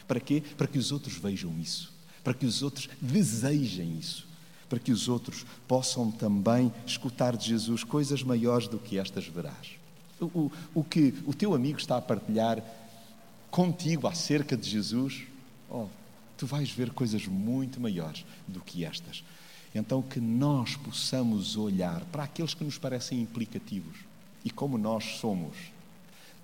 Para 0.07 0.21
quê? 0.21 0.43
Para 0.57 0.67
que 0.67 0.79
os 0.79 0.93
outros 0.93 1.17
vejam 1.17 1.53
isso, 1.61 1.93
para 2.23 2.35
que 2.35 2.47
os 2.47 2.63
outros 2.63 2.89
desejem 3.01 3.99
isso, 3.99 4.27
para 4.69 4.79
que 4.79 4.93
os 4.93 5.09
outros 5.09 5.45
possam 5.67 6.11
também 6.11 6.73
escutar 6.87 7.37
de 7.37 7.49
Jesus 7.49 7.85
coisas 7.85 8.23
maiores 8.23 8.69
do 8.69 8.79
que 8.79 8.99
estas 8.99 9.27
verás. 9.27 9.73
O, 10.21 10.25
o, 10.25 10.53
o 10.75 10.85
que 10.85 11.15
o 11.27 11.35
teu 11.35 11.55
amigo 11.55 11.79
está 11.79 11.97
a 11.97 12.03
partilhar 12.03 12.63
contigo 13.51 14.07
acerca 14.07 14.57
de 14.57 14.69
Jesus, 14.69 15.23
oh, 15.71 15.87
tu 16.37 16.47
vais 16.47 16.71
ver 16.71 16.91
coisas 16.91 17.27
muito 17.27 17.81
maiores 17.81 18.25
do 18.47 18.61
que 18.61 18.85
estas. 18.85 19.23
Então, 19.77 20.01
que 20.01 20.21
nós 20.21 20.75
possamos 20.77 21.57
olhar 21.57 22.01
para 22.07 22.25
aqueles 22.25 22.55
que 22.55 22.65
nos 22.65 22.79
parecem 22.79 23.21
implicativos 23.21 23.97
e 24.45 24.51
como 24.51 24.79
nós 24.79 25.19
somos 25.19 25.57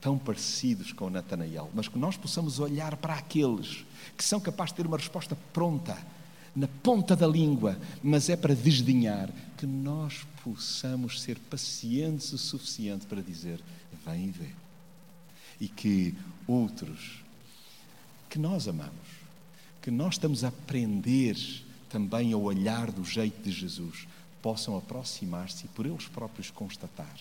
tão 0.01 0.19
parecidos 0.19 0.93
com 0.93 1.09
Natanael, 1.09 1.71
mas 1.73 1.89
que 1.89 1.99
nós 1.99 2.17
possamos 2.17 2.59
olhar 2.59 2.97
para 2.97 3.15
aqueles 3.15 3.85
que 4.17 4.25
são 4.25 4.41
capazes 4.41 4.73
de 4.73 4.79
ter 4.79 4.87
uma 4.87 4.97
resposta 4.97 5.37
pronta, 5.53 5.97
na 6.55 6.67
ponta 6.67 7.17
da 7.17 7.27
língua, 7.27 7.79
mas 8.03 8.29
é 8.29 8.37
para 8.37 8.55
desdenhar, 8.55 9.31
que 9.57 9.65
nós 9.65 10.27
possamos 10.45 11.23
ser 11.23 11.39
pacientes 11.39 12.33
o 12.33 12.39
suficiente 12.39 13.07
para 13.07 13.23
dizer: 13.23 13.61
vem 14.05 14.27
e 14.27 14.31
vê. 14.31 14.51
E 15.61 15.69
que 15.69 16.15
outros 16.47 17.23
que 18.29 18.39
nós 18.39 18.67
amamos, 18.67 18.93
que 19.81 19.91
nós 19.91 20.15
estamos 20.15 20.43
a 20.43 20.49
aprender 20.49 21.37
também 21.93 22.33
a 22.33 22.39
olhar 22.39 22.91
do 22.91 23.05
jeito 23.05 23.43
de 23.43 23.53
Jesus, 23.53 24.09
possam 24.41 24.79
aproximar-se 24.79 25.67
e 25.67 25.69
por 25.69 25.85
eles 25.85 26.09
próprios 26.09 26.51
constatar 26.51 27.15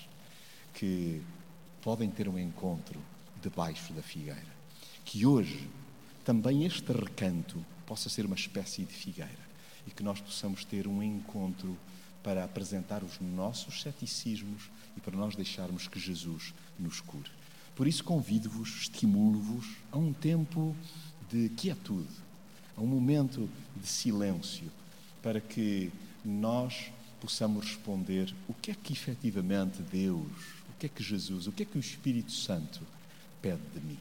que 0.74 1.22
podem 1.82 2.10
ter 2.10 2.30
um 2.30 2.40
encontro 2.40 2.98
debaixo 3.42 3.92
da 3.92 4.02
figueira. 4.02 4.56
Que 5.04 5.26
hoje 5.26 5.70
também 6.24 6.64
este 6.66 6.90
recanto 6.94 7.64
possa 7.86 8.08
ser 8.08 8.26
uma 8.26 8.36
espécie 8.36 8.86
de 8.86 8.94
figueira 8.94 9.52
e 9.86 9.92
que 9.92 10.04
nós 10.04 10.22
possamos 10.22 10.64
ter 10.64 10.88
um 10.88 11.04
encontro 11.04 11.78
para 12.24 12.46
apresentar 12.46 13.04
os 13.04 13.20
nossos 13.20 13.82
ceticismos 13.82 14.70
e 14.96 15.02
para 15.02 15.18
nós 15.18 15.36
deixarmos 15.36 15.90
que 15.90 16.00
Jesus 16.00 16.54
nos 16.80 17.02
cure. 17.02 17.30
Por 17.76 17.88
isso 17.88 18.06
convido-vos, 18.06 18.70
estimulo-vos 18.84 19.66
a 19.92 19.98
um 19.98 20.14
tempo 20.14 20.74
de 21.30 21.50
quietude, 21.50 22.31
a 22.76 22.82
um 22.82 22.86
momento 22.86 23.50
de 23.76 23.88
silêncio, 23.88 24.72
para 25.22 25.40
que 25.40 25.92
nós 26.24 26.92
possamos 27.20 27.66
responder 27.66 28.34
o 28.48 28.54
que 28.54 28.72
é 28.72 28.76
que 28.76 28.94
efetivamente 28.94 29.82
Deus, 29.82 30.28
o 30.70 30.80
que 30.80 30.88
é 30.88 30.90
que 30.90 31.04
Jesus, 31.04 31.48
o 31.48 31.52
que 31.52 31.64
é 31.64 31.66
que 31.66 31.78
o 31.78 31.80
Espírito 31.80 32.32
Santo 32.32 32.82
pede 33.42 33.62
de 33.74 33.80
mim. 33.80 34.00